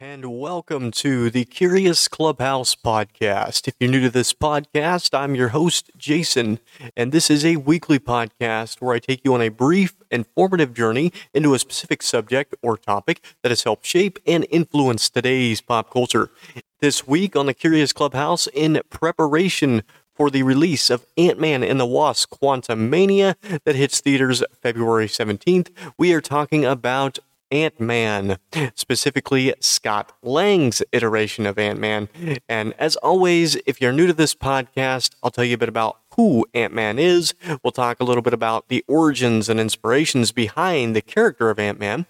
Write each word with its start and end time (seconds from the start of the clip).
And 0.00 0.38
welcome 0.38 0.90
to 0.90 1.30
the 1.30 1.46
Curious 1.46 2.06
Clubhouse 2.06 2.74
podcast. 2.74 3.66
If 3.66 3.74
you're 3.80 3.90
new 3.90 4.02
to 4.02 4.10
this 4.10 4.34
podcast, 4.34 5.18
I'm 5.18 5.34
your 5.34 5.48
host, 5.48 5.90
Jason, 5.96 6.58
and 6.94 7.10
this 7.10 7.30
is 7.30 7.42
a 7.42 7.56
weekly 7.56 7.98
podcast 7.98 8.82
where 8.82 8.94
I 8.94 8.98
take 8.98 9.22
you 9.24 9.32
on 9.32 9.40
a 9.40 9.48
brief, 9.48 9.94
informative 10.10 10.74
journey 10.74 11.10
into 11.32 11.54
a 11.54 11.58
specific 11.58 12.02
subject 12.02 12.54
or 12.60 12.76
topic 12.76 13.24
that 13.42 13.48
has 13.48 13.62
helped 13.62 13.86
shape 13.86 14.18
and 14.26 14.46
influence 14.50 15.08
today's 15.08 15.62
pop 15.62 15.90
culture. 15.90 16.30
This 16.80 17.06
week 17.06 17.34
on 17.34 17.46
the 17.46 17.54
Curious 17.54 17.94
Clubhouse, 17.94 18.48
in 18.48 18.82
preparation 18.90 19.84
for 20.14 20.28
the 20.28 20.42
release 20.42 20.90
of 20.90 21.06
Ant 21.16 21.40
Man 21.40 21.64
and 21.64 21.80
the 21.80 21.86
Wasp 21.86 22.30
Quantumania 22.30 23.36
that 23.64 23.76
hits 23.76 24.00
theaters 24.00 24.44
February 24.60 25.06
17th, 25.06 25.70
we 25.96 26.12
are 26.12 26.20
talking 26.20 26.64
about 26.66 27.18
Ant 27.52 27.78
Man, 27.78 28.38
specifically 28.74 29.54
Scott 29.60 30.12
Lang's 30.22 30.82
iteration 30.90 31.44
of 31.46 31.58
Ant 31.58 31.78
Man. 31.78 32.08
And 32.48 32.72
as 32.78 32.96
always, 32.96 33.56
if 33.66 33.80
you're 33.80 33.92
new 33.92 34.06
to 34.06 34.14
this 34.14 34.34
podcast, 34.34 35.14
I'll 35.22 35.30
tell 35.30 35.44
you 35.44 35.54
a 35.54 35.58
bit 35.58 35.68
about 35.68 35.98
who 36.16 36.46
Ant 36.54 36.74
Man 36.74 36.98
is. 36.98 37.34
We'll 37.62 37.70
talk 37.70 38.00
a 38.00 38.04
little 38.04 38.22
bit 38.22 38.34
about 38.34 38.68
the 38.68 38.84
origins 38.88 39.48
and 39.48 39.58
inspirations 39.60 40.32
behind 40.32 40.96
the 40.96 41.00
character 41.02 41.50
of 41.50 41.58
Ant 41.58 41.78
Man. 41.78 42.06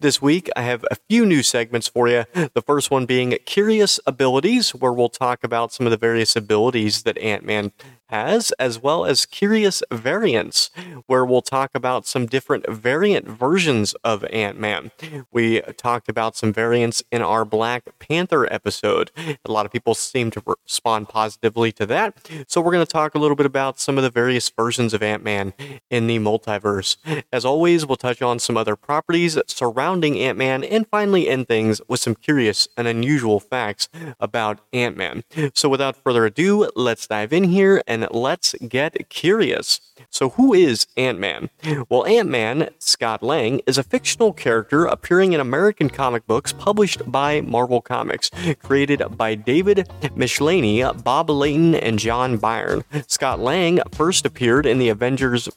This 0.00 0.20
week, 0.20 0.48
I 0.56 0.62
have 0.62 0.84
a 0.90 0.96
few 1.08 1.24
new 1.24 1.42
segments 1.42 1.88
for 1.88 2.08
you. 2.08 2.24
The 2.34 2.62
first 2.66 2.90
one 2.90 3.06
being 3.06 3.36
Curious 3.44 4.00
Abilities, 4.06 4.74
where 4.74 4.92
we'll 4.92 5.08
talk 5.08 5.44
about 5.44 5.72
some 5.72 5.86
of 5.86 5.90
the 5.90 5.96
various 5.96 6.36
abilities 6.36 7.02
that 7.04 7.18
Ant 7.18 7.44
Man 7.44 7.72
has, 8.08 8.50
as 8.52 8.80
well 8.80 9.04
as 9.04 9.26
Curious 9.26 9.82
Variants, 9.90 10.70
where 11.06 11.24
we'll 11.24 11.42
talk 11.42 11.70
about 11.74 12.06
some 12.06 12.26
different 12.26 12.68
variant 12.68 13.26
versions 13.26 13.94
of 14.04 14.24
Ant 14.26 14.58
Man. 14.58 14.90
We 15.32 15.60
talked 15.76 16.08
about 16.08 16.36
some 16.36 16.52
variants 16.52 17.02
in 17.10 17.22
our 17.22 17.44
Black 17.44 17.84
Panther 17.98 18.52
episode. 18.52 19.10
A 19.44 19.50
lot 19.50 19.66
of 19.66 19.72
people 19.72 19.94
seem 19.94 20.30
to 20.32 20.42
respond 20.46 21.08
positively 21.08 21.72
to 21.72 21.86
that. 21.86 22.16
So, 22.46 22.60
we're 22.60 22.72
going 22.72 22.86
to 22.86 22.92
talk 22.92 23.14
a 23.14 23.18
little 23.18 23.36
bit 23.36 23.46
about 23.46 23.78
some 23.78 23.98
of 23.98 24.04
the 24.04 24.10
various 24.10 24.48
versions 24.50 24.94
of 24.94 25.02
Ant 25.02 25.22
Man 25.22 25.52
in 25.90 26.06
the 26.06 26.18
multiverse. 26.18 26.96
As 27.32 27.44
always, 27.44 27.86
we'll 27.86 27.96
touch 27.96 28.22
on 28.22 28.38
some 28.38 28.56
other 28.56 28.76
properties 28.76 29.38
surrounding 29.46 30.18
Ant 30.18 30.38
Man 30.38 30.64
and 30.64 30.86
finally 30.88 31.28
end 31.28 31.48
things 31.48 31.80
with 31.88 32.00
some 32.00 32.14
curious 32.14 32.68
and 32.76 32.86
unusual 32.86 33.40
facts 33.40 33.88
about 34.20 34.60
Ant 34.72 34.96
Man. 34.96 35.24
So, 35.54 35.68
without 35.68 35.96
further 35.96 36.26
ado, 36.26 36.70
let's 36.74 37.06
dive 37.06 37.32
in 37.32 37.44
here 37.44 37.82
and 37.86 37.95
and 38.02 38.10
let's 38.10 38.54
get 38.68 39.08
curious. 39.08 39.80
So, 40.10 40.30
who 40.30 40.52
is 40.52 40.86
Ant 40.96 41.18
Man? 41.18 41.48
Well, 41.88 42.06
Ant 42.06 42.28
Man, 42.28 42.70
Scott 42.78 43.22
Lang, 43.22 43.60
is 43.66 43.78
a 43.78 43.82
fictional 43.82 44.32
character 44.32 44.84
appearing 44.84 45.32
in 45.32 45.40
American 45.40 45.88
comic 45.88 46.26
books 46.26 46.52
published 46.52 47.10
by 47.10 47.40
Marvel 47.40 47.80
Comics, 47.80 48.30
created 48.62 49.02
by 49.16 49.34
David 49.34 49.88
Michelinie, 50.14 51.02
Bob 51.02 51.30
Layton, 51.30 51.74
and 51.74 51.98
John 51.98 52.36
Byrne. 52.36 52.84
Scott 53.06 53.40
Lang 53.40 53.80
first 53.92 54.26
appeared 54.26 54.66
in 54.66 54.78
the 54.78 54.88
Avengers 54.88 55.48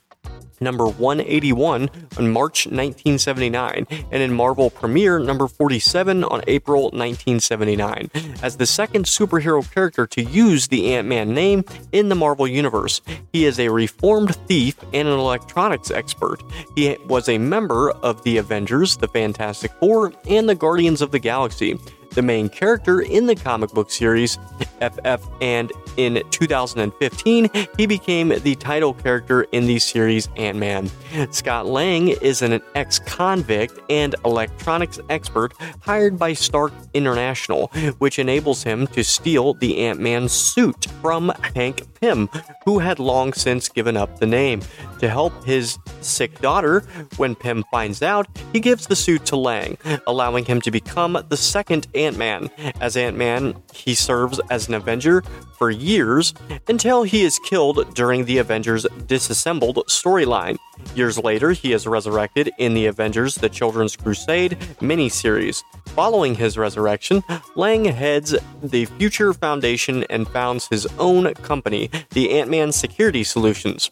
number 0.61 0.87
181 0.87 1.89
on 2.17 2.31
March 2.31 2.65
1979, 2.65 3.87
and 4.11 4.23
in 4.23 4.33
Marvel 4.33 4.69
Premiere 4.69 5.19
number 5.19 5.47
47 5.47 6.23
on 6.23 6.41
April 6.47 6.83
1979, 6.83 8.09
as 8.41 8.57
the 8.57 8.65
second 8.65 9.05
superhero 9.05 9.69
character 9.73 10.07
to 10.07 10.21
use 10.21 10.67
the 10.67 10.93
Ant 10.93 11.07
Man 11.07 11.33
name 11.33 11.63
in 11.91 12.09
the 12.09 12.15
Marvel 12.15 12.47
Universe. 12.47 13.01
He 13.33 13.45
is 13.45 13.59
a 13.59 13.69
reformed 13.69 14.35
thief 14.47 14.75
and 14.93 15.07
an 15.07 15.19
electronics 15.19 15.91
expert. 15.91 16.41
He 16.75 16.97
was 17.07 17.29
a 17.29 17.37
member 17.37 17.91
of 17.91 18.23
the 18.23 18.37
Avengers, 18.37 18.97
the 18.97 19.07
Fantastic 19.07 19.71
Four, 19.79 20.13
and 20.27 20.47
the 20.47 20.55
Guardians 20.55 21.01
of 21.01 21.11
the 21.11 21.19
Galaxy 21.19 21.77
the 22.19 22.23
main 22.23 22.49
character 22.49 22.99
in 22.99 23.27
the 23.27 23.35
comic 23.35 23.69
book 23.69 23.89
series 23.89 24.37
FF, 24.81 25.25
and 25.39 25.71
in 25.95 26.21
2015, 26.31 27.49
he 27.77 27.85
became 27.85 28.27
the 28.29 28.55
title 28.55 28.93
character 28.93 29.43
in 29.53 29.65
the 29.65 29.79
series 29.79 30.27
Ant 30.35 30.57
Man. 30.57 30.89
Scott 31.31 31.65
Lang 31.65 32.09
is 32.09 32.41
an 32.41 32.61
ex 32.75 32.99
convict 32.99 33.79
and 33.89 34.15
electronics 34.25 34.99
expert 35.09 35.53
hired 35.79 36.19
by 36.19 36.33
Stark 36.33 36.73
International, 36.93 37.67
which 37.99 38.19
enables 38.19 38.63
him 38.63 38.85
to 38.87 39.01
steal 39.01 39.53
the 39.53 39.77
Ant 39.77 40.01
Man 40.01 40.27
suit 40.27 40.87
from 41.01 41.31
Hank 41.55 41.87
Pym, 42.01 42.29
who 42.65 42.79
had 42.79 42.99
long 42.99 43.33
since 43.33 43.69
given 43.69 43.95
up 43.95 44.19
the 44.19 44.25
name. 44.25 44.61
To 44.99 45.09
help 45.09 45.43
his 45.43 45.77
sick 46.01 46.39
daughter, 46.41 46.81
when 47.17 47.35
Pym 47.35 47.63
finds 47.71 48.01
out, 48.01 48.27
he 48.53 48.59
gives 48.59 48.87
the 48.87 48.95
suit 48.95 49.25
to 49.27 49.35
Lang, 49.35 49.77
allowing 50.07 50.45
him 50.45 50.61
to 50.61 50.71
become 50.71 51.21
the 51.29 51.37
second 51.37 51.87
Ant 51.95 52.08
Man. 52.17 52.49
As 52.79 52.95
Ant 52.97 53.17
Man, 53.17 53.55
he 53.73 53.95
serves 53.95 54.39
as 54.49 54.67
an 54.67 54.73
Avenger 54.73 55.23
for 55.57 55.69
years 55.69 56.33
until 56.67 57.03
he 57.03 57.23
is 57.23 57.39
killed 57.39 57.93
during 57.93 58.25
the 58.25 58.37
Avengers 58.37 58.85
Disassembled 59.07 59.77
storyline. 59.87 60.57
Years 60.95 61.17
later, 61.17 61.51
he 61.51 61.73
is 61.73 61.85
resurrected 61.85 62.49
in 62.57 62.73
the 62.73 62.85
Avengers 62.85 63.35
The 63.35 63.49
Children's 63.49 63.95
Crusade 63.95 64.57
miniseries. 64.79 65.63
Following 65.87 66.35
his 66.35 66.57
resurrection, 66.57 67.23
Lang 67.55 67.85
heads 67.85 68.35
the 68.63 68.85
Future 68.85 69.33
Foundation 69.33 70.05
and 70.09 70.27
founds 70.27 70.67
his 70.69 70.87
own 70.97 71.33
company, 71.35 71.89
the 72.11 72.31
Ant 72.39 72.49
Man 72.49 72.71
Security 72.71 73.23
Solutions. 73.23 73.91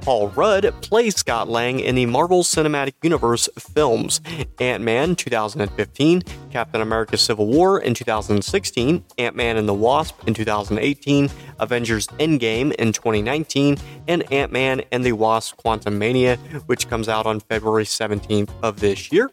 Paul 0.00 0.28
Rudd 0.28 0.74
plays 0.82 1.16
Scott 1.16 1.48
Lang 1.48 1.80
in 1.80 1.94
the 1.94 2.06
Marvel 2.06 2.42
Cinematic 2.42 2.94
Universe 3.02 3.48
films 3.58 4.20
Ant 4.58 4.82
Man 4.82 5.14
2015, 5.14 6.22
Captain 6.50 6.80
America 6.80 7.16
Civil 7.16 7.46
War 7.46 7.80
in 7.80 7.94
2016, 7.94 9.04
Ant 9.18 9.36
Man 9.36 9.56
and 9.56 9.68
the 9.68 9.74
Wasp 9.74 10.26
in 10.26 10.34
2018, 10.34 11.30
Avengers 11.58 12.06
Endgame 12.18 12.72
in 12.74 12.92
2019, 12.92 13.76
and 14.08 14.32
Ant 14.32 14.52
Man 14.52 14.82
and 14.90 15.04
the 15.04 15.12
Wasp 15.12 15.56
Quantumania, 15.62 16.36
which 16.66 16.88
comes 16.88 17.08
out 17.08 17.26
on 17.26 17.40
February 17.40 17.84
17th 17.84 18.50
of 18.62 18.80
this 18.80 19.12
year. 19.12 19.30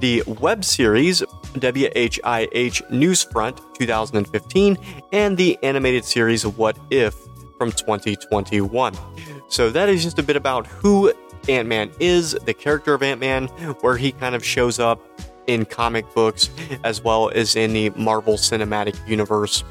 The 0.00 0.22
web 0.40 0.64
series 0.64 1.22
WHIH 1.54 2.90
Newsfront 2.90 3.60
2015, 3.78 4.76
and 5.12 5.36
the 5.36 5.58
animated 5.62 6.04
series 6.04 6.46
What 6.46 6.78
If 6.90 7.14
from 7.58 7.72
2021. 7.72 8.94
So 9.48 9.70
that 9.70 9.88
is 9.88 10.02
just 10.02 10.18
a 10.18 10.22
bit 10.22 10.36
about 10.36 10.66
who 10.66 11.12
Ant 11.48 11.68
Man 11.68 11.90
is, 12.00 12.32
the 12.44 12.54
character 12.54 12.94
of 12.94 13.02
Ant 13.02 13.20
Man, 13.20 13.46
where 13.80 13.96
he 13.96 14.12
kind 14.12 14.34
of 14.34 14.44
shows 14.44 14.78
up 14.78 15.00
in 15.46 15.64
comic 15.64 16.12
books 16.14 16.50
as 16.84 17.02
well 17.02 17.30
as 17.30 17.56
in 17.56 17.72
the 17.72 17.90
Marvel 17.90 18.34
Cinematic 18.34 18.96
Universe 19.08 19.62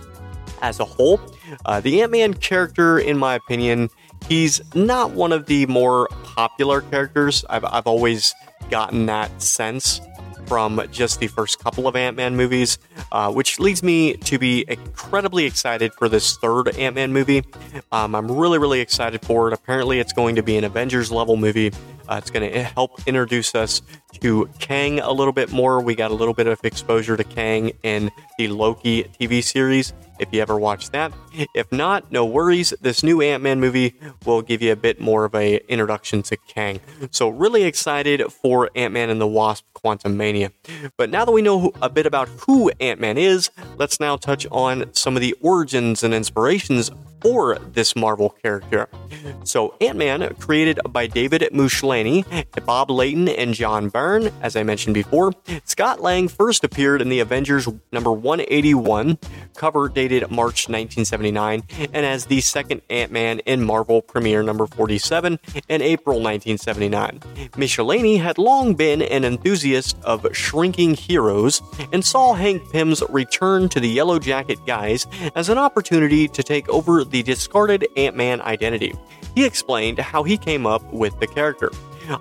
as 0.62 0.80
a 0.80 0.86
whole. 0.86 1.20
Uh, 1.66 1.82
the 1.82 2.02
Ant 2.02 2.12
Man 2.12 2.34
character, 2.34 2.98
in 3.00 3.18
my 3.18 3.36
opinion, 3.36 3.90
he's 4.28 4.62
not 4.74 5.12
one 5.12 5.32
of 5.32 5.46
the 5.48 5.66
more 5.68 6.08
popular 6.24 6.82
characters. 6.82 7.44
I've, 7.50 7.66
I've 7.66 7.88
always 7.88 8.34
gotten 8.70 9.06
that 9.08 9.42
sense 9.42 10.02
from 10.48 10.82
just 10.92 11.20
the 11.20 11.28
first 11.28 11.60
couple 11.60 11.88
of 11.88 11.96
Ant 11.96 12.18
Man 12.18 12.36
movies, 12.36 12.78
uh, 13.12 13.32
which 13.32 13.60
leads 13.60 13.84
me 13.84 14.14
to 14.14 14.38
be 14.38 14.66
incredibly 14.68 15.46
excited 15.46 15.94
for 15.94 16.10
this 16.10 16.38
third 16.38 16.70
Ant 16.78 16.96
Man 16.96 17.14
movie. 17.14 17.44
Um, 17.92 18.16
I'm 18.16 18.32
really, 18.32 18.58
really 18.58 18.80
excited 18.80 19.22
for 19.26 19.48
it. 19.48 19.54
Apparently, 19.54 20.00
it's 20.00 20.14
going 20.14 20.36
to 20.36 20.44
be 20.44 20.58
an 20.58 20.64
Avengers 20.64 21.12
level 21.12 21.36
movie. 21.36 21.72
Uh, 22.08 22.16
it's 22.16 22.32
going 22.32 22.52
to 22.52 22.64
help 22.64 23.08
introduce 23.08 23.56
us 23.56 23.82
to 24.22 24.50
Kang 24.60 25.00
a 25.00 25.12
little 25.12 25.34
bit 25.34 25.52
more. 25.52 25.82
We 25.82 25.96
got 25.96 26.12
a 26.12 26.14
little 26.14 26.34
bit 26.34 26.48
of 26.48 26.60
exposure 26.64 27.18
to 27.18 27.24
Kang 27.24 27.72
in 27.84 28.12
the 28.38 28.48
Loki 28.48 29.04
TV 29.20 29.44
series, 29.44 29.94
if 30.20 30.30
you 30.32 30.42
ever 30.42 30.58
watched 30.58 30.92
that. 30.92 31.14
If 31.54 31.72
not, 31.72 32.12
no 32.12 32.26
worries. 32.26 32.74
This 32.82 33.04
new 33.04 33.22
Ant 33.22 33.44
Man 33.44 33.60
movie 33.60 33.96
will 34.26 34.42
give 34.42 34.62
you 34.62 34.72
a 34.72 34.76
bit 34.76 35.00
more 35.00 35.26
of 35.26 35.36
a 35.36 35.58
introduction 35.72 36.22
to 36.24 36.38
Kang. 36.38 36.80
So, 37.12 37.30
really 37.30 37.64
excited 37.64 38.24
for 38.32 38.70
Ant 38.76 38.94
Man 38.94 39.10
and 39.10 39.20
the 39.20 39.28
Wasp 39.28 39.66
Quantumania. 39.76 40.52
But 40.98 41.10
now 41.10 41.26
that 41.26 41.32
we 41.32 41.42
know 41.42 41.72
a 41.82 41.90
bit 41.90 42.06
about 42.06 42.28
who 42.30 42.72
Ant 42.80 43.00
Man 43.00 43.18
is, 43.18 43.50
let's 43.78 44.00
now 44.00 44.18
touch 44.18 44.48
on 44.52 44.94
some 44.94 45.16
of 45.16 45.22
the 45.22 45.36
origins 45.42 46.04
and 46.04 46.14
inspirations 46.14 46.92
for 47.26 47.58
this 47.58 47.96
Marvel 47.96 48.30
character. 48.44 48.88
So, 49.46 49.74
Ant 49.82 49.98
Man, 49.98 50.36
created 50.36 50.80
by 50.90 51.08
David 51.08 51.42
Michelinie, 51.52 52.24
Bob 52.68 52.92
Layton, 52.92 53.30
and 53.30 53.56
John 53.56 53.90
Byrne, 53.90 54.32
as 54.44 54.56
I 54.56 54.62
mentioned 54.62 54.94
before, 54.94 55.34
Scott 55.64 56.04
Lang 56.04 56.28
first 56.28 56.64
appeared 56.64 57.02
in 57.02 57.10
the 57.10 57.20
Avengers 57.20 57.68
number 57.92 58.12
181, 58.12 59.18
cover 59.56 59.90
dated 59.90 60.30
March 60.30 60.70
1979, 60.70 61.64
and 61.92 62.06
as 62.06 62.28
the 62.28 62.42
second 62.42 62.84
Ant 62.92 63.12
Man 63.12 63.40
in 63.40 63.64
Marvel 63.64 64.04
Premiere 64.04 64.44
number 64.44 64.68
47 64.68 65.40
in 65.68 65.82
April 65.82 66.18
1979. 66.18 67.22
Michelinie 67.54 68.22
had 68.22 68.38
long 68.38 68.76
been 68.76 69.02
an 69.02 69.26
enthusiast 69.26 69.98
of 70.04 70.28
shrinking 70.34 70.94
heroes 70.94 71.64
and 71.92 72.06
saw 72.06 72.34
Hank 72.34 72.72
Pym's 72.72 73.02
return 73.10 73.68
to 73.70 73.80
the 73.80 73.90
Yellow 73.90 74.20
Jacket 74.20 74.60
guise 74.68 75.08
as 75.34 75.50
an 75.50 75.58
opportunity 75.58 76.28
to 76.28 76.44
take 76.44 76.70
over 76.70 77.04
the 77.04 77.15
discarded 77.24 77.88
Ant 77.98 78.16
Man 78.16 78.42
identity. 78.42 78.94
He 79.36 79.44
explained 79.46 80.00
how 80.00 80.24
he 80.24 80.38
came 80.38 80.66
up 80.66 80.82
with 80.94 81.20
the 81.20 81.28
character. 81.28 81.72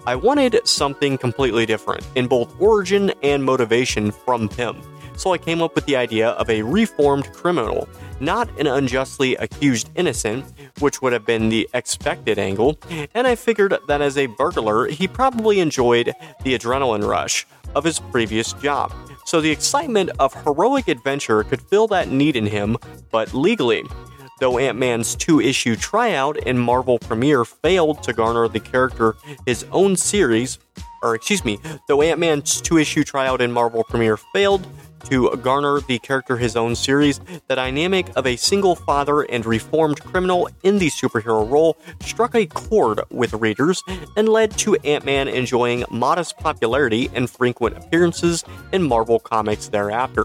I 0.07 0.17
wanted 0.17 0.67
something 0.67 1.19
completely 1.19 1.67
different 1.67 2.07
in 2.15 2.27
both 2.27 2.59
origin 2.61 3.13
and 3.23 3.45
motivation 3.45 4.11
from 4.11 4.49
Pym. 4.49 4.81
so 5.17 5.33
I 5.33 5.39
came 5.39 5.63
up 5.63 5.75
with 5.75 5.87
the 5.87 5.97
idea 5.97 6.31
of 6.31 6.51
a 6.51 6.63
reformed 6.63 7.33
criminal, 7.33 7.89
not 8.21 8.49
an 8.59 8.67
unjustly 8.67 9.37
accused 9.37 9.91
innocent, 9.95 10.45
which 10.81 11.03
would 11.03 11.13
have 11.13 11.27
been 11.27 11.49
the 11.49 11.69
expected 11.75 12.39
angle, 12.39 12.79
and 13.15 13.27
I 13.27 13.35
figured 13.35 13.77
that 13.87 14.03
as 14.03 14.19
a 14.19 14.27
burglar, 14.27 14.87
he 14.87 15.07
probably 15.09 15.61
enjoyed 15.61 16.13
the 16.43 16.59
adrenaline 16.59 17.07
rush 17.07 17.47
of 17.75 17.85
his 17.85 17.99
previous 17.99 18.53
job. 18.55 18.93
So 19.27 19.41
the 19.41 19.51
excitement 19.51 20.11
of 20.19 20.35
heroic 20.45 20.89
adventure 20.89 21.45
could 21.45 21.63
fill 21.63 21.87
that 21.89 22.09
need 22.09 22.37
in 22.37 22.47
him, 22.47 22.77
but 23.11 23.33
legally. 23.35 23.85
Though 24.41 24.59
Ant 24.59 24.79
Man's 24.79 25.15
two 25.15 25.41
issue 25.41 25.77
tryout 25.77 26.37
in 26.39 26.59
Marvel 26.59 26.99
Premiere 26.99 27.45
failed 27.45 28.03
to 28.03 28.13
garner 28.13 28.49
the 28.49 28.61
character 28.61 29.15
his 29.47 29.65
own 29.71 29.97
series, 29.97 30.59
or 31.03 31.15
excuse 31.15 31.45
me, 31.45 31.59
though 31.87 32.03
Ant 32.03 32.19
Man's 32.19 32.61
two 32.61 32.79
issue 32.79 33.05
tryout 33.05 33.41
in 33.41 33.53
Marvel 33.53 33.85
Premiere 33.85 34.17
failed 34.17 34.67
to 35.05 35.37
garner 35.37 35.81
the 35.81 35.99
character 35.99 36.37
his 36.37 36.57
own 36.57 36.75
series, 36.75 37.21
the 37.49 37.57
dynamic 37.57 38.07
of 38.17 38.27
a 38.27 38.37
single 38.37 38.75
father 38.75 39.23
and 39.23 39.45
reformed 39.47 40.01
criminal 40.01 40.49
in 40.63 40.79
the 40.79 40.91
superhero 40.91 41.49
role 41.49 41.77
struck 42.01 42.35
a 42.35 42.47
chord 42.47 43.01
with 43.11 43.33
readers 43.35 43.83
and 44.17 44.29
led 44.29 44.51
to 44.59 44.77
Ant 44.85 45.05
Man 45.05 45.29
enjoying 45.29 45.85
modest 45.91 46.37
popularity 46.39 47.11
and 47.15 47.29
frequent 47.29 47.77
appearances 47.77 48.45
in 48.73 48.83
Marvel 48.83 49.19
Comics 49.19 49.69
thereafter. 49.69 50.25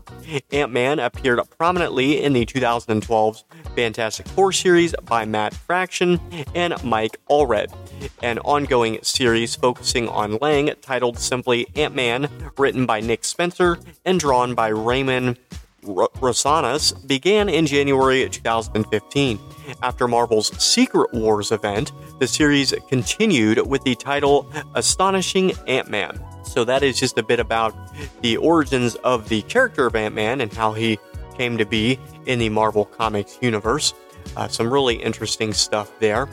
Ant 0.51 0.71
Man 0.71 0.99
appeared 0.99 1.39
prominently 1.57 2.21
in 2.21 2.33
the 2.33 2.45
2012 2.45 3.43
Fantastic 3.75 4.27
Four 4.29 4.51
series 4.51 4.95
by 5.03 5.25
Matt 5.25 5.53
Fraction 5.53 6.19
and 6.55 6.81
Mike 6.83 7.17
Allred, 7.29 7.73
an 8.21 8.39
ongoing 8.39 8.99
series 9.01 9.55
focusing 9.55 10.07
on 10.07 10.37
Lang 10.37 10.71
titled 10.81 11.19
simply 11.19 11.67
Ant 11.75 11.95
Man, 11.95 12.29
written 12.57 12.85
by 12.85 12.99
Nick 12.99 13.23
Spencer 13.23 13.79
and 14.05 14.19
drawn 14.19 14.55
by 14.55 14.68
Raymond 14.69 15.37
Rosanas, 15.83 17.07
began 17.07 17.49
in 17.49 17.65
January 17.65 18.27
2015. 18.29 19.39
After 19.81 20.07
Marvel's 20.07 20.47
Secret 20.61 21.13
Wars 21.13 21.51
event, 21.51 21.91
the 22.19 22.27
series 22.27 22.73
continued 22.89 23.65
with 23.67 23.83
the 23.83 23.95
title 23.95 24.51
Astonishing 24.75 25.53
Ant 25.67 25.89
Man. 25.89 26.19
So, 26.43 26.63
that 26.65 26.83
is 26.83 26.99
just 26.99 27.17
a 27.17 27.23
bit 27.23 27.39
about 27.39 27.75
the 28.21 28.37
origins 28.37 28.95
of 28.95 29.29
the 29.29 29.41
character 29.43 29.85
of 29.85 29.95
Ant 29.95 30.15
Man 30.15 30.41
and 30.41 30.51
how 30.51 30.73
he 30.73 30.97
came 31.37 31.57
to 31.57 31.65
be 31.65 31.99
in 32.25 32.39
the 32.39 32.49
Marvel 32.49 32.85
Comics 32.85 33.37
universe. 33.41 33.93
Uh, 34.35 34.47
some 34.47 34.71
really 34.71 34.95
interesting 34.95 35.53
stuff 35.53 35.91
there. 35.99 36.27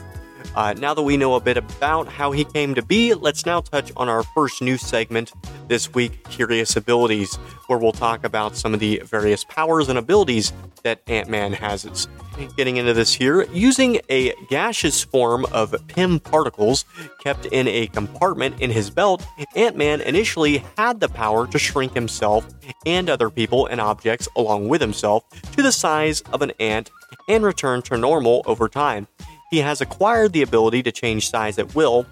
Uh, 0.57 0.73
now 0.73 0.91
that 0.91 1.03
we 1.03 1.17
know 1.17 1.35
a 1.35 1.39
bit 1.39 1.55
about 1.55 2.07
how 2.07 2.31
he 2.31 2.43
came 2.43 2.73
to 2.73 2.81
be, 2.81 3.13
let's 3.13 3.45
now 3.45 3.61
touch 3.61 3.91
on 3.95 4.09
our 4.09 4.23
first 4.23 4.59
new 4.59 4.75
segment 4.75 5.31
this 5.67 5.93
week 5.93 6.27
Curious 6.31 6.75
Abilities, 6.75 7.35
where 7.67 7.77
we'll 7.77 7.91
talk 7.91 8.23
about 8.23 8.57
some 8.57 8.73
of 8.73 8.79
the 8.79 8.99
various 9.05 9.43
powers 9.43 9.87
and 9.87 9.99
abilities 9.99 10.51
that 10.81 11.03
Ant 11.05 11.29
Man 11.29 11.53
has. 11.53 12.07
Getting 12.55 12.77
into 12.77 12.95
this 12.95 13.13
here, 13.13 13.43
using 13.53 14.01
a 14.09 14.33
gaseous 14.49 15.03
form 15.03 15.45
of 15.51 15.75
Pym 15.89 16.19
particles 16.19 16.85
kept 17.21 17.45
in 17.45 17.67
a 17.67 17.85
compartment 17.85 18.59
in 18.59 18.71
his 18.71 18.89
belt, 18.89 19.23
Ant 19.55 19.77
Man 19.77 20.01
initially 20.01 20.63
had 20.75 20.99
the 20.99 21.07
power 21.07 21.45
to 21.45 21.59
shrink 21.59 21.93
himself 21.93 22.47
and 22.83 23.11
other 23.11 23.29
people 23.29 23.67
and 23.67 23.79
objects 23.79 24.27
along 24.35 24.69
with 24.69 24.81
himself 24.81 25.23
to 25.51 25.61
the 25.61 25.71
size 25.71 26.21
of 26.33 26.41
an 26.41 26.51
ant 26.59 26.89
and 27.29 27.43
return 27.43 27.83
to 27.83 27.95
normal 27.95 28.41
over 28.47 28.67
time. 28.67 29.07
He 29.49 29.59
has 29.59 29.81
acquired 29.81 30.33
the 30.33 30.41
ability 30.41 30.83
to 30.83 30.91
change 30.91 31.29
size 31.29 31.57
at 31.57 31.73
will, 31.75 32.05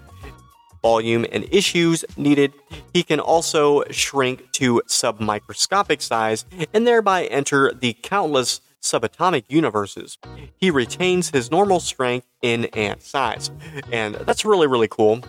volume, 0.82 1.26
and 1.32 1.44
issues 1.52 2.04
needed. 2.16 2.52
He 2.92 3.02
can 3.02 3.20
also 3.20 3.84
shrink 3.90 4.52
to 4.52 4.82
submicroscopic 4.86 6.00
size 6.00 6.44
and 6.72 6.86
thereby 6.86 7.24
enter 7.26 7.72
the 7.72 7.94
countless 8.02 8.60
subatomic 8.80 9.44
universes. 9.48 10.18
He 10.56 10.70
retains 10.70 11.30
his 11.30 11.50
normal 11.50 11.80
strength 11.80 12.26
in 12.40 12.66
ant 12.66 13.02
size. 13.02 13.50
And 13.92 14.14
that's 14.14 14.44
really, 14.44 14.66
really 14.66 14.88
cool. 14.88 15.22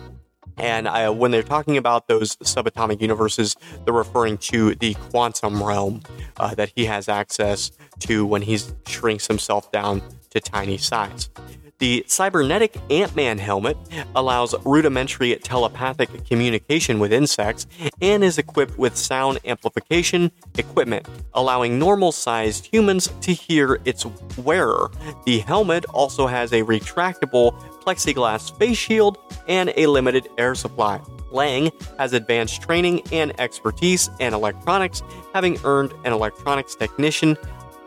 And 0.56 0.88
uh, 0.88 1.12
when 1.12 1.30
they're 1.30 1.42
talking 1.42 1.76
about 1.76 2.08
those 2.08 2.36
subatomic 2.36 3.00
universes, 3.00 3.56
they're 3.84 3.94
referring 3.94 4.38
to 4.38 4.74
the 4.74 4.94
quantum 4.94 5.62
realm 5.62 6.02
uh, 6.36 6.54
that 6.56 6.72
he 6.74 6.86
has 6.86 7.08
access 7.08 7.70
to 8.00 8.26
when 8.26 8.42
he 8.42 8.58
shrinks 8.86 9.26
himself 9.26 9.70
down 9.70 10.02
to 10.30 10.40
tiny 10.40 10.78
size. 10.78 11.30
The 11.78 12.04
cybernetic 12.08 12.76
Ant 12.90 13.14
Man 13.14 13.38
helmet 13.38 13.76
allows 14.16 14.52
rudimentary 14.64 15.36
telepathic 15.36 16.26
communication 16.26 16.98
with 16.98 17.12
insects 17.12 17.68
and 18.00 18.24
is 18.24 18.36
equipped 18.36 18.76
with 18.76 18.96
sound 18.96 19.38
amplification 19.44 20.32
equipment, 20.56 21.06
allowing 21.34 21.78
normal 21.78 22.10
sized 22.10 22.66
humans 22.66 23.08
to 23.20 23.32
hear 23.32 23.78
its 23.84 24.04
wearer. 24.38 24.90
The 25.24 25.38
helmet 25.38 25.84
also 25.94 26.26
has 26.26 26.52
a 26.52 26.62
retractable 26.62 27.52
plexiglass 27.84 28.56
face 28.58 28.76
shield 28.76 29.16
and 29.46 29.72
a 29.76 29.86
limited 29.86 30.28
air 30.36 30.56
supply. 30.56 31.00
Lang 31.30 31.70
has 31.96 32.12
advanced 32.12 32.60
training 32.60 33.02
and 33.12 33.38
expertise 33.38 34.10
in 34.18 34.34
electronics, 34.34 35.02
having 35.32 35.60
earned 35.62 35.92
an 36.04 36.12
electronics 36.12 36.74
technician 36.74 37.36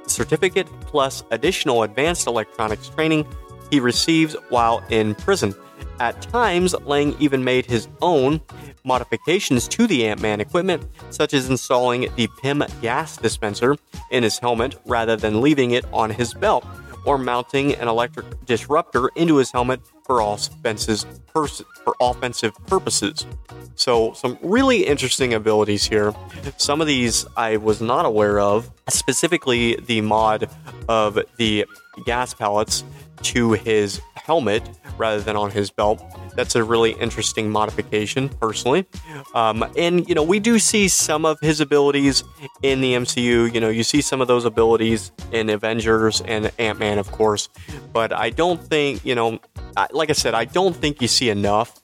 certificate 0.07 0.67
plus 0.81 1.23
additional 1.31 1.83
advanced 1.83 2.27
electronics 2.27 2.87
training 2.89 3.25
he 3.71 3.79
receives 3.79 4.35
while 4.49 4.83
in 4.89 5.15
prison. 5.15 5.55
At 5.99 6.21
times, 6.21 6.75
Lang 6.85 7.15
even 7.19 7.43
made 7.43 7.65
his 7.65 7.87
own 8.01 8.41
modifications 8.83 9.67
to 9.69 9.87
the 9.87 10.07
Ant 10.07 10.21
Man 10.21 10.41
equipment, 10.41 10.85
such 11.09 11.33
as 11.33 11.49
installing 11.49 12.07
the 12.15 12.27
Pym 12.41 12.63
gas 12.81 13.17
dispenser 13.17 13.77
in 14.09 14.23
his 14.23 14.37
helmet 14.39 14.79
rather 14.85 15.15
than 15.15 15.41
leaving 15.41 15.71
it 15.71 15.85
on 15.93 16.09
his 16.09 16.33
belt, 16.33 16.65
or 17.05 17.17
mounting 17.17 17.75
an 17.75 17.87
electric 17.87 18.45
disruptor 18.45 19.09
into 19.15 19.37
his 19.37 19.51
helmet 19.51 19.81
for 20.03 20.21
offensive, 20.21 21.05
pers- 21.27 21.63
for 21.83 21.95
offensive 21.99 22.53
purposes. 22.67 23.25
So, 23.75 24.13
some 24.13 24.37
really 24.41 24.85
interesting 24.85 25.33
abilities 25.33 25.85
here. 25.87 26.13
Some 26.57 26.81
of 26.81 26.87
these 26.87 27.25
I 27.37 27.57
was 27.57 27.81
not 27.81 28.05
aware 28.05 28.39
of, 28.39 28.69
specifically 28.89 29.77
the 29.77 30.01
mod 30.01 30.49
of 30.89 31.17
the 31.37 31.65
gas 32.05 32.33
pellets 32.33 32.83
to 33.23 33.53
his 33.53 34.01
helmet 34.15 34.63
rather 34.97 35.21
than 35.21 35.35
on 35.35 35.51
his 35.51 35.69
belt. 35.69 36.03
That's 36.35 36.55
a 36.55 36.63
really 36.63 36.91
interesting 36.91 37.49
modification, 37.49 38.29
personally. 38.29 38.85
Um, 39.33 39.65
and, 39.77 40.07
you 40.07 40.15
know, 40.15 40.23
we 40.23 40.39
do 40.39 40.59
see 40.59 40.87
some 40.87 41.25
of 41.25 41.39
his 41.41 41.59
abilities 41.59 42.23
in 42.61 42.81
the 42.81 42.93
MCU. 42.93 43.53
You 43.53 43.59
know, 43.59 43.69
you 43.69 43.83
see 43.83 44.01
some 44.01 44.21
of 44.21 44.27
those 44.27 44.45
abilities 44.45 45.11
in 45.31 45.49
Avengers 45.49 46.21
and 46.21 46.51
Ant 46.59 46.79
Man, 46.79 46.99
of 46.99 47.11
course. 47.11 47.49
But 47.91 48.13
I 48.13 48.29
don't 48.29 48.63
think, 48.63 49.03
you 49.03 49.15
know, 49.15 49.39
like 49.91 50.09
I 50.09 50.13
said, 50.13 50.33
I 50.33 50.45
don't 50.45 50.75
think 50.75 51.01
you 51.01 51.07
see 51.07 51.29
enough 51.29 51.81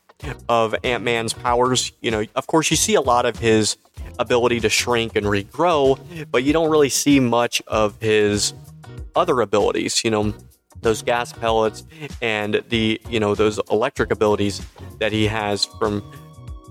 of 0.50 0.75
Ant 0.84 1.03
Man's 1.03 1.34
powers. 1.34 1.91
You 2.01 2.12
know, 2.12 2.25
of 2.36 2.48
course, 2.48 2.72
you 2.72 2.77
see 2.77 2.96
a 2.96 3.01
lot 3.01 3.25
of 3.25 3.38
his 3.38 3.77
ability 4.20 4.60
to 4.62 4.70
shrink 4.70 5.15
and 5.15 5.25
regrow, 5.25 6.00
but 6.32 6.44
you 6.44 6.53
don't 6.53 6.70
really 6.70 6.89
see 6.89 7.20
much 7.20 7.62
of 7.67 8.00
his 8.01 8.53
other 9.15 9.41
abilities. 9.41 10.03
You 10.03 10.12
know, 10.12 10.34
those 10.81 11.01
gas 11.01 11.34
pellets 11.34 11.86
and 12.22 12.63
the 12.69 13.00
you 13.10 13.19
know 13.19 13.36
those 13.36 13.60
electric 13.72 14.12
abilities 14.12 14.62
that 15.00 15.12
he 15.12 15.27
has 15.27 15.65
from 15.65 16.03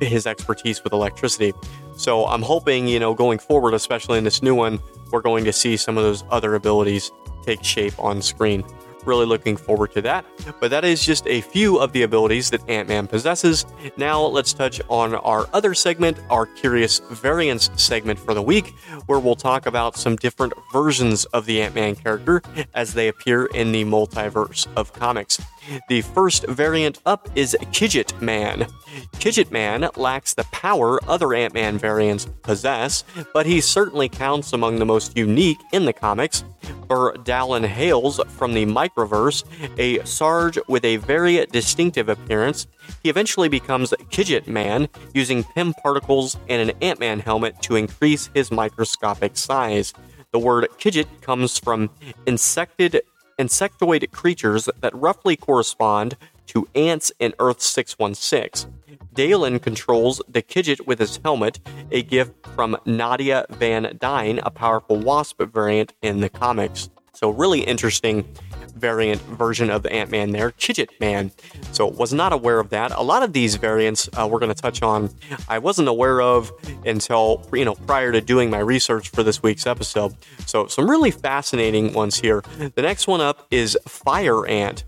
his 0.01 0.27
expertise 0.27 0.83
with 0.85 0.93
electricity. 0.93 1.53
So 1.97 2.27
I'm 2.27 2.43
hoping 2.43 2.87
you 2.89 3.01
know 3.01 3.15
going 3.15 3.39
forward, 3.39 3.75
especially 3.75 4.19
in 4.19 4.25
this 4.25 4.43
new 4.43 4.55
one, 4.55 4.81
we're 5.11 5.23
going 5.23 5.45
to 5.45 5.53
see 5.53 5.77
some 5.77 5.97
of 5.97 6.05
those 6.05 6.25
other 6.31 6.55
abilities 6.55 7.11
take 7.45 7.63
shape 7.63 7.99
on 7.99 8.23
screen. 8.23 8.65
Really 9.07 9.25
looking 9.25 9.57
forward 9.57 9.93
to 9.93 10.03
that. 10.03 10.27
But 10.61 10.71
that 10.73 10.85
is 10.85 11.03
just 11.05 11.27
a 11.29 11.41
few 11.41 11.79
of 11.79 11.93
the 11.93 12.03
abilities 12.03 12.51
that 12.51 12.69
Ant 12.69 12.89
Man 12.89 13.07
possesses. 13.07 13.65
Now 13.97 14.21
let's 14.21 14.53
touch 14.53 14.81
on 14.89 15.15
our 15.15 15.49
other 15.53 15.75
segment, 15.75 16.19
our 16.29 16.47
Curious 16.47 16.99
Variants 17.11 17.71
segment 17.77 18.19
for 18.19 18.35
the 18.35 18.43
week, 18.43 18.75
where 19.07 19.21
we'll 19.21 19.37
talk 19.37 19.67
about 19.67 19.97
some 19.97 20.17
different 20.17 20.53
versions 20.73 21.25
of 21.27 21.47
the 21.47 21.63
Ant 21.63 21.75
Man 21.75 21.95
character 21.95 22.43
as 22.75 22.95
they 22.95 23.09
appear 23.09 23.47
in 23.47 23.73
the 23.73 23.85
multiverse 23.85 24.67
of 24.77 24.93
comics. 24.93 25.41
The 25.89 26.03
first 26.03 26.47
variant 26.47 27.01
up 27.07 27.29
is 27.35 27.57
Kidget 27.73 28.21
Man. 28.21 28.67
Kidget 29.15 29.51
Man 29.51 29.89
lacks 29.97 30.35
the 30.35 30.45
power 30.45 30.99
other 31.09 31.35
Ant 31.35 31.55
Man 31.55 31.79
variants 31.79 32.27
possess, 32.43 33.05
but 33.33 33.47
he 33.47 33.61
certainly 33.61 34.09
counts 34.09 34.53
among 34.53 34.79
the 34.79 34.87
most 34.87 35.17
unique 35.17 35.59
in 35.73 35.85
the 35.85 35.93
comics. 35.93 36.45
For 36.89 37.15
Dallin 37.25 37.67
hails 37.67 38.21
from 38.29 38.55
the 38.55 38.65
Microverse, 38.65 39.45
a 39.79 40.05
Sarge 40.05 40.59
with 40.69 40.85
a 40.85 40.97
very 40.99 41.45
distinctive 41.47 42.09
appearance. 42.09 42.67
He 43.03 43.11
eventually 43.11 43.49
becomes 43.49 43.91
Kidget 44.11 44.47
Man, 44.47 44.89
using 45.15 45.43
Pym 45.43 45.75
particles 45.75 46.37
and 46.49 46.71
an 46.71 46.77
Ant 46.81 47.01
Man 47.01 47.19
helmet 47.19 47.61
to 47.63 47.77
increase 47.77 48.31
his 48.35 48.53
microscopic 48.53 49.37
size. 49.37 49.93
The 50.33 50.39
word 50.39 50.69
Kidget 50.79 51.09
comes 51.23 51.59
from 51.59 51.91
insected 52.27 53.01
insectoid 53.39 54.11
creatures 54.11 54.69
that 54.81 54.95
roughly 54.95 55.37
correspond 55.37 56.17
to 56.47 56.69
ants 56.75 57.13
in 57.19 57.35
Earth 57.39 57.61
616. 57.61 58.73
Dalen 59.15 59.59
controls 59.61 60.21
the 60.29 60.43
Kidget 60.43 60.87
with 60.87 60.99
his 60.99 61.19
helmet, 61.25 61.59
a 61.91 62.03
gift 62.03 62.35
from 62.55 62.77
Nadia 62.85 63.47
Van 63.51 63.97
Dyne, 63.99 64.41
a 64.41 64.51
powerful 64.51 64.99
wasp 64.99 65.41
variant 65.43 65.95
in 66.03 66.21
the 66.21 66.29
comics. 66.29 66.91
So, 67.15 67.31
really 67.31 67.61
interesting 67.61 68.31
variant 68.77 69.21
version 69.23 69.71
of 69.71 69.83
the 69.83 69.93
Ant 69.93 70.11
Man 70.11 70.31
there, 70.31 70.53
Chidget 70.53 70.89
Man. 71.01 71.33
So, 71.73 71.87
was 71.87 72.13
not 72.13 72.33
aware 72.33 72.61
of 72.61 72.71
that. 72.71 72.93
A 72.93 73.03
lot 73.03 73.23
of 73.23 73.33
these 73.33 73.57
variants 73.57 74.09
uh, 74.15 74.29
we're 74.31 74.39
going 74.39 74.55
to 74.55 74.61
touch 74.61 74.83
on, 74.83 75.11
I 75.49 75.59
wasn't 75.59 75.89
aware 75.89 76.21
of 76.21 76.53
until, 76.85 77.47
you 77.53 77.65
know, 77.65 77.75
prior 77.75 78.13
to 78.13 78.21
doing 78.21 78.51
my 78.51 78.59
research 78.59 79.11
for 79.11 79.23
this 79.23 79.43
week's 79.43 79.67
episode. 79.67 80.15
So, 80.47 80.67
some 80.67 80.89
really 80.89 81.11
fascinating 81.11 81.93
ones 81.93 82.19
here. 82.19 82.43
The 82.75 82.83
next 82.83 83.07
one 83.07 83.21
up 83.21 83.47
is 83.51 83.77
Fire 83.87 84.47
Ant. 84.47 84.85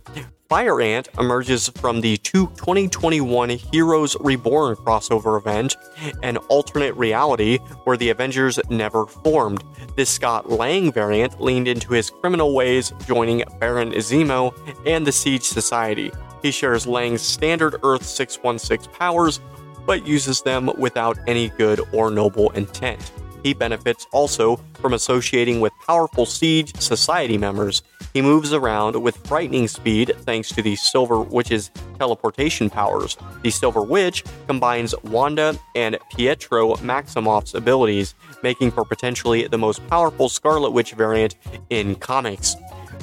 Fire 0.48 0.80
Ant 0.80 1.08
emerges 1.18 1.68
from 1.68 2.00
the 2.00 2.16
2021 2.16 3.50
Heroes 3.50 4.16
Reborn 4.18 4.76
crossover 4.76 5.38
event, 5.38 5.76
an 6.22 6.38
alternate 6.48 6.94
reality 6.94 7.58
where 7.84 7.98
the 7.98 8.08
Avengers 8.08 8.58
never 8.70 9.04
formed. 9.04 9.62
This 9.94 10.08
Scott 10.08 10.48
Lang 10.48 10.90
variant 10.90 11.38
leaned 11.38 11.68
into 11.68 11.92
his 11.92 12.08
criminal 12.08 12.54
ways, 12.54 12.94
joining 13.06 13.44
Baron 13.60 13.92
Zemo 13.92 14.54
and 14.86 15.06
the 15.06 15.12
Siege 15.12 15.42
Society. 15.42 16.10
He 16.40 16.50
shares 16.50 16.86
Lang's 16.86 17.20
standard 17.20 17.76
Earth 17.82 18.06
616 18.06 18.90
powers, 18.94 19.40
but 19.84 20.06
uses 20.06 20.40
them 20.40 20.70
without 20.78 21.18
any 21.26 21.50
good 21.50 21.82
or 21.92 22.10
noble 22.10 22.48
intent. 22.52 23.12
He 23.42 23.54
benefits 23.54 24.06
also 24.12 24.56
from 24.80 24.94
associating 24.94 25.60
with 25.60 25.72
powerful 25.86 26.26
Siege 26.26 26.74
Society 26.80 27.38
members. 27.38 27.82
He 28.12 28.22
moves 28.22 28.52
around 28.52 29.00
with 29.00 29.16
frightening 29.26 29.68
speed 29.68 30.12
thanks 30.20 30.48
to 30.50 30.62
the 30.62 30.76
Silver 30.76 31.20
Witch's 31.20 31.70
teleportation 31.98 32.70
powers. 32.70 33.16
The 33.42 33.50
Silver 33.50 33.82
Witch 33.82 34.24
combines 34.46 34.94
Wanda 35.04 35.58
and 35.74 35.98
Pietro 36.16 36.74
Maximoff's 36.76 37.54
abilities, 37.54 38.14
making 38.42 38.70
for 38.70 38.84
potentially 38.84 39.46
the 39.46 39.58
most 39.58 39.86
powerful 39.88 40.28
Scarlet 40.28 40.70
Witch 40.70 40.92
variant 40.92 41.36
in 41.70 41.94
comics. 41.96 42.56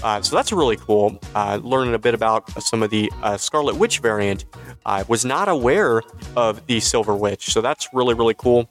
Uh, 0.03 0.21
so 0.21 0.35
that's 0.35 0.51
really 0.51 0.75
cool. 0.77 1.19
Uh, 1.33 1.59
learning 1.63 1.93
a 1.93 1.99
bit 1.99 2.13
about 2.13 2.49
some 2.61 2.83
of 2.83 2.89
the 2.89 3.11
uh, 3.23 3.37
Scarlet 3.37 3.75
Witch 3.75 3.99
variant. 3.99 4.45
I 4.85 5.03
was 5.03 5.25
not 5.25 5.47
aware 5.47 6.01
of 6.35 6.65
the 6.67 6.79
Silver 6.79 7.15
Witch, 7.15 7.51
so 7.51 7.61
that's 7.61 7.87
really, 7.93 8.13
really 8.13 8.35
cool. 8.35 8.69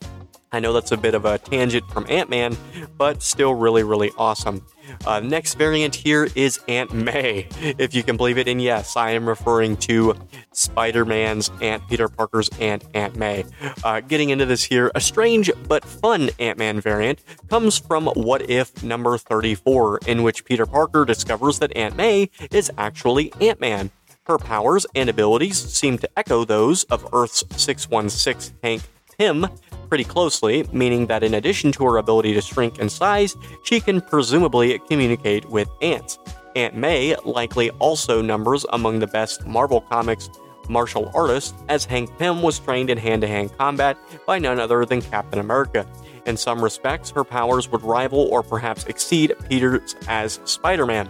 I 0.54 0.60
know 0.60 0.72
that's 0.72 0.92
a 0.92 0.96
bit 0.96 1.16
of 1.16 1.24
a 1.24 1.36
tangent 1.38 1.90
from 1.90 2.06
Ant 2.08 2.30
Man, 2.30 2.56
but 2.96 3.24
still 3.24 3.54
really, 3.54 3.82
really 3.82 4.12
awesome. 4.16 4.64
Uh, 5.04 5.18
next 5.18 5.54
variant 5.54 5.96
here 5.96 6.28
is 6.36 6.60
Aunt 6.68 6.94
May, 6.94 7.48
if 7.60 7.92
you 7.92 8.04
can 8.04 8.16
believe 8.16 8.38
it. 8.38 8.46
And 8.46 8.62
yes, 8.62 8.96
I 8.96 9.10
am 9.10 9.28
referring 9.28 9.76
to 9.78 10.14
Spider 10.52 11.04
Man's 11.04 11.50
Aunt 11.60 11.82
Peter 11.88 12.08
Parker's 12.08 12.48
Aunt 12.60 12.84
Aunt 12.94 13.16
May. 13.16 13.44
Uh, 13.82 13.98
getting 13.98 14.30
into 14.30 14.46
this 14.46 14.62
here, 14.62 14.92
a 14.94 15.00
strange 15.00 15.50
but 15.66 15.84
fun 15.84 16.30
Ant 16.38 16.56
Man 16.56 16.80
variant 16.80 17.18
comes 17.50 17.76
from 17.76 18.06
What 18.06 18.48
If 18.48 18.80
number 18.84 19.18
34, 19.18 20.02
in 20.06 20.22
which 20.22 20.44
Peter 20.44 20.66
Parker 20.66 21.04
discovers 21.04 21.58
that 21.58 21.76
Aunt 21.76 21.96
May 21.96 22.30
is 22.52 22.70
actually 22.78 23.32
Ant 23.40 23.60
Man. 23.60 23.90
Her 24.26 24.38
powers 24.38 24.86
and 24.94 25.08
abilities 25.08 25.58
seem 25.58 25.98
to 25.98 26.08
echo 26.16 26.44
those 26.44 26.84
of 26.84 27.08
Earth's 27.12 27.42
616 27.56 28.56
Hank 28.62 28.82
Pym, 29.18 29.46
pretty 29.88 30.04
closely, 30.04 30.68
meaning 30.72 31.06
that 31.06 31.22
in 31.22 31.34
addition 31.34 31.72
to 31.72 31.84
her 31.84 31.98
ability 31.98 32.34
to 32.34 32.40
shrink 32.40 32.78
in 32.78 32.88
size, 32.88 33.36
she 33.62 33.80
can 33.80 34.00
presumably 34.00 34.78
communicate 34.80 35.44
with 35.50 35.68
ants. 35.82 36.18
Aunt 36.56 36.76
May 36.76 37.16
likely 37.24 37.70
also 37.78 38.22
numbers 38.22 38.64
among 38.72 39.00
the 39.00 39.06
best 39.06 39.46
Marvel 39.46 39.80
Comics 39.80 40.30
martial 40.68 41.10
artists, 41.14 41.54
as 41.68 41.84
Hank 41.84 42.16
Pym 42.18 42.42
was 42.42 42.58
trained 42.58 42.90
in 42.90 42.98
hand 42.98 43.22
to 43.22 43.28
hand 43.28 43.56
combat 43.58 43.98
by 44.26 44.38
none 44.38 44.58
other 44.58 44.84
than 44.84 45.02
Captain 45.02 45.38
America. 45.38 45.86
In 46.26 46.36
some 46.36 46.62
respects, 46.62 47.10
her 47.10 47.24
powers 47.24 47.70
would 47.70 47.82
rival 47.82 48.28
or 48.30 48.42
perhaps 48.42 48.84
exceed 48.84 49.34
Peter's 49.48 49.94
as 50.08 50.40
Spider 50.44 50.86
Man. 50.86 51.08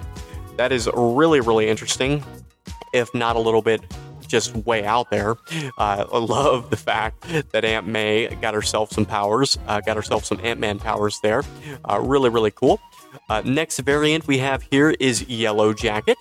That 0.57 0.73
is 0.73 0.89
really, 0.95 1.41
really 1.41 1.69
interesting, 1.69 2.25
if 2.93 3.15
not 3.15 3.37
a 3.37 3.41
little 3.41 3.63
bit 3.63 3.81
just 4.27 4.55
way 4.57 4.85
out 4.85 5.11
there. 5.11 5.37
Uh, 5.79 6.05
I 6.13 6.19
love 6.19 6.71
the 6.71 6.77
fact 6.77 7.27
that 7.53 7.65
Aunt 7.65 7.87
May 7.87 8.29
got 8.37 8.55
herself 8.55 8.91
some 8.93 9.05
powers, 9.05 9.59
uh, 9.67 9.81
got 9.81 9.97
herself 9.97 10.25
some 10.25 10.41
Ant 10.43 10.61
Man 10.61 10.79
powers 10.79 11.19
there. 11.23 11.43
Uh, 11.89 12.01
really, 12.01 12.31
really 12.31 12.51
cool. 12.51 12.81
Uh, 13.29 13.43
next 13.45 13.79
variant 13.81 14.27
we 14.27 14.39
have 14.39 14.63
here 14.71 14.91
is 15.01 15.29
Yellow 15.29 15.73
Jacket. 15.73 16.19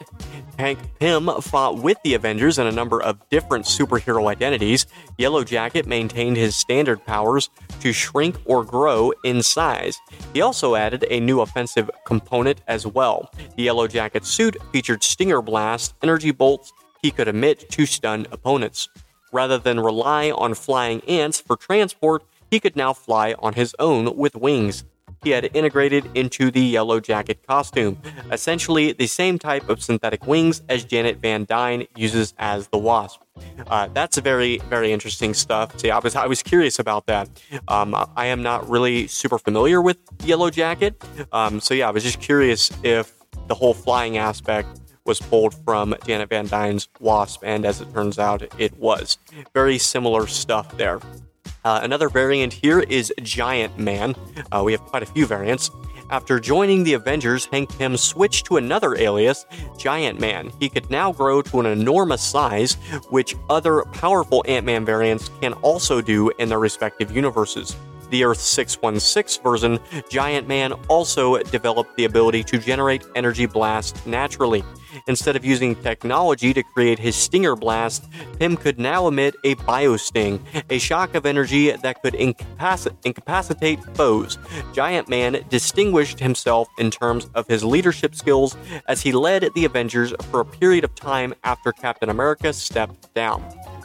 Hank 0.60 0.78
Pym 1.00 1.30
fought 1.42 1.80
with 1.80 1.98
the 2.04 2.14
Avengers 2.14 2.60
in 2.60 2.68
a 2.68 2.72
number 2.72 3.02
of 3.02 3.18
different 3.30 3.66
superhero 3.66 4.30
identities. 4.30 4.86
Yellow 5.18 5.44
Jacket 5.44 5.88
maintained 5.88 6.38
his 6.38 6.56
standard 6.56 7.04
powers 7.06 7.50
to 7.80 7.92
shrink 7.92 8.38
or 8.46 8.64
grow 8.64 9.12
in 9.24 9.42
size. 9.42 9.98
He 10.34 10.42
also 10.42 10.76
added 10.76 11.06
a 11.10 11.20
new 11.20 11.42
offensive 11.42 11.90
component 12.06 12.62
as 12.68 12.86
well. 12.86 13.32
The 13.56 13.64
Yellow 13.64 13.88
Jacket 13.88 14.26
suit 14.26 14.56
featured 14.72 15.04
Stinger 15.04 15.42
Blast, 15.42 15.96
energy 16.04 16.32
bolts, 16.32 16.72
he 17.04 17.12
could 17.12 17.28
emit 17.28 17.70
to 17.70 17.86
stun 17.86 18.26
opponents. 18.32 18.90
Rather 19.32 19.60
than 19.60 19.80
rely 19.80 20.32
on 20.32 20.56
flying 20.56 21.02
ants 21.02 21.40
for 21.40 21.56
transport, 21.56 22.24
he 22.50 22.60
could 22.60 22.76
now 22.76 22.94
fly 22.94 23.36
on 23.40 23.54
his 23.54 23.76
own 23.78 24.16
with 24.16 24.36
wings. 24.36 24.86
He 25.24 25.30
had 25.30 25.50
integrated 25.54 26.10
into 26.16 26.52
the 26.52 26.60
Yellow 26.62 27.00
Jacket 27.00 27.40
costume, 27.48 27.98
essentially 28.32 28.92
the 28.92 29.08
same 29.08 29.40
type 29.40 29.70
of 29.70 29.82
synthetic 29.82 30.28
wings 30.28 30.62
as 30.68 30.84
Janet 30.84 31.18
Van 31.20 31.46
Dyne 31.46 31.88
uses 31.96 32.34
as 32.38 32.68
the 32.68 32.78
Wasp. 32.78 33.22
Uh, 33.68 33.88
that's 33.94 34.18
very, 34.18 34.58
very 34.70 34.92
interesting 34.92 35.34
stuff. 35.34 35.80
See, 35.80 35.90
I 35.90 36.00
was, 36.00 36.16
I 36.16 36.28
was 36.28 36.44
curious 36.44 36.78
about 36.78 37.06
that. 37.06 37.30
Um, 37.70 37.96
I 38.16 38.26
am 38.28 38.44
not 38.44 38.70
really 38.70 39.08
super 39.08 39.40
familiar 39.40 39.82
with 39.82 39.98
Yellow 40.26 40.50
Jacket, 40.50 41.02
um, 41.32 41.62
so 41.62 41.74
yeah, 41.74 41.88
I 41.88 41.92
was 41.92 42.04
just 42.04 42.20
curious 42.20 42.70
if 42.84 43.16
the 43.48 43.56
whole 43.56 43.74
flying 43.74 44.18
aspect 44.18 44.82
was 45.06 45.20
pulled 45.20 45.54
from 45.66 45.96
Janet 46.06 46.30
Van 46.30 46.48
Dyne's 46.48 46.88
Wasp, 47.00 47.42
and 47.44 47.66
as 47.66 47.82
it 47.82 47.94
turns 47.94 48.20
out, 48.20 48.44
it 48.60 48.78
was. 48.78 49.18
Very 49.54 49.78
similar 49.78 50.28
stuff 50.28 50.78
there. 50.78 51.00
Uh, 51.66 51.80
another 51.84 52.10
variant 52.10 52.52
here 52.54 52.82
is 52.82 53.14
Giant 53.22 53.78
Man. 53.78 54.16
Uh, 54.52 54.64
we 54.66 54.72
have 54.74 54.82
quite 54.82 55.04
a 55.04 55.08
few 55.08 55.26
variants. 55.26 55.72
After 56.10 56.40
joining 56.40 56.84
the 56.84 56.94
Avengers, 56.94 57.46
Hank 57.46 57.76
Pym 57.78 57.98
switched 57.98 58.46
to 58.48 58.58
another 58.58 58.96
alias, 58.96 59.46
Giant 59.78 60.20
Man. 60.20 60.52
He 60.60 60.70
could 60.70 60.90
now 60.90 61.12
grow 61.12 61.42
to 61.42 61.60
an 61.60 61.66
enormous 61.66 62.22
size, 62.22 62.74
which 63.10 63.36
other 63.50 63.84
powerful 63.94 64.44
Ant 64.48 64.66
Man 64.66 64.86
variants 64.86 65.30
can 65.42 65.54
also 65.54 66.02
do 66.02 66.30
in 66.38 66.50
their 66.50 66.60
respective 66.60 67.12
universes 67.12 67.76
the 68.14 68.24
Earth 68.24 68.40
616 68.40 69.42
version, 69.42 69.80
Giant 70.08 70.48
Man 70.48 70.74
also 70.88 71.40
developed 71.40 71.98
the 71.98 72.06
ability 72.06 72.44
to 72.44 72.60
generate 72.60 73.04
energy 73.16 73.48
blasts 73.48 74.06
naturally. 74.06 74.64
Instead 75.08 75.36
of 75.36 75.46
using 75.46 75.76
technology 75.76 76.54
to 76.54 76.64
create 76.64 77.00
his 77.00 77.16
Stinger 77.16 77.56
Blast, 77.56 78.06
Pym 78.40 78.58
could 78.58 78.80
now 78.80 79.08
emit 79.08 79.36
a 79.44 79.56
Biosting, 79.56 80.40
a 80.70 80.78
shock 80.78 81.16
of 81.16 81.26
energy 81.26 81.72
that 81.72 82.02
could 82.02 82.14
incapac- 82.14 82.94
incapacitate 83.06 83.84
foes. 83.96 84.38
Giant 84.74 85.10
Man 85.10 85.44
distinguished 85.50 86.20
himself 86.20 86.68
in 86.78 86.92
terms 86.92 87.30
of 87.36 87.48
his 87.48 87.64
leadership 87.64 88.16
skills 88.16 88.56
as 88.88 89.02
he 89.02 89.12
led 89.12 89.50
the 89.56 89.66
Avengers 89.66 90.14
for 90.30 90.42
a 90.42 90.46
period 90.46 90.84
of 90.84 90.94
time 90.96 91.34
after 91.44 91.72
Captain 91.72 92.10
America 92.10 92.54
stepped 92.54 93.14
down. 93.14 93.44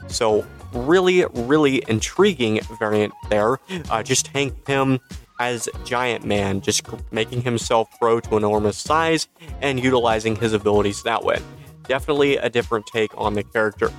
So, 0.08 0.46
really, 0.72 1.24
really 1.34 1.82
intriguing 1.88 2.60
variant 2.78 3.12
there. 3.30 3.58
Uh, 3.90 4.02
just 4.02 4.28
Hank 4.28 4.64
Pym 4.64 4.98
as 5.38 5.68
Giant 5.84 6.24
Man, 6.24 6.60
just 6.60 6.82
making 7.12 7.42
himself 7.42 7.88
grow 8.00 8.20
to 8.20 8.36
enormous 8.36 8.76
size 8.76 9.28
and 9.60 9.82
utilizing 9.82 10.36
his 10.36 10.52
abilities 10.52 11.02
that 11.02 11.24
way. 11.24 11.38
Definitely 11.84 12.36
a 12.36 12.50
different 12.50 12.86
take 12.86 13.10
on 13.16 13.34
the 13.34 13.42
character. 13.42 13.90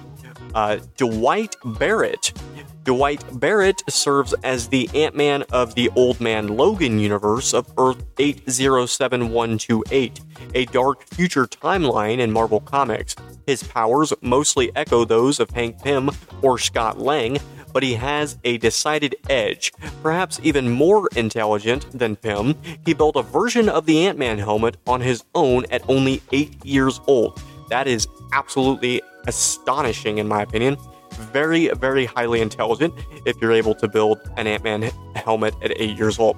Uh, 0.54 0.78
Dwight 0.98 1.56
Barrett 1.64 2.34
Dwight 2.90 3.24
Barrett 3.40 3.84
serves 3.88 4.34
as 4.44 4.68
the 4.70 4.90
Ant 4.96 5.16
Man 5.16 5.44
of 5.52 5.76
the 5.76 5.92
Old 5.96 6.20
Man 6.20 6.58
Logan 6.58 6.98
universe 6.98 7.54
of 7.54 7.72
Earth 7.78 8.04
807128, 8.18 10.20
a 10.56 10.66
dark 10.66 11.04
future 11.04 11.46
timeline 11.46 12.18
in 12.18 12.32
Marvel 12.32 12.62
Comics. 12.62 13.16
His 13.46 13.62
powers 13.62 14.12
mostly 14.22 14.72
echo 14.76 15.06
those 15.06 15.40
of 15.40 15.52
Hank 15.52 15.84
Pym 15.84 16.10
or 16.42 16.58
Scott 16.58 17.00
Lang, 17.00 17.38
but 17.74 17.84
he 17.84 17.94
has 17.94 18.38
a 18.44 18.58
decided 18.58 19.16
edge. 19.30 19.72
Perhaps 20.02 20.40
even 20.44 20.70
more 20.70 21.08
intelligent 21.16 21.86
than 21.98 22.16
Pym, 22.16 22.56
he 22.86 22.94
built 22.94 23.16
a 23.16 23.24
version 23.24 23.70
of 23.70 23.86
the 23.86 24.06
Ant 24.06 24.18
Man 24.18 24.38
helmet 24.38 24.78
on 24.88 25.02
his 25.02 25.24
own 25.36 25.66
at 25.72 25.88
only 25.90 26.22
8 26.32 26.66
years 26.66 27.00
old. 27.08 27.42
That 27.70 27.88
is 27.88 28.08
absolutely 28.34 29.02
astonishing, 29.28 30.18
in 30.18 30.28
my 30.28 30.42
opinion 30.42 30.78
very, 31.20 31.68
very 31.70 32.06
highly 32.06 32.42
intelligent 32.42 32.94
if 33.26 33.36
you're 33.42 33.52
able 33.52 33.76
to 33.76 33.88
build 33.88 34.20
an 34.38 34.48
Ant 34.48 34.64
Man 34.64 34.82
helmet 35.16 35.54
at 35.62 35.72
eight 35.80 35.98
years 35.98 36.20
old. 36.20 36.38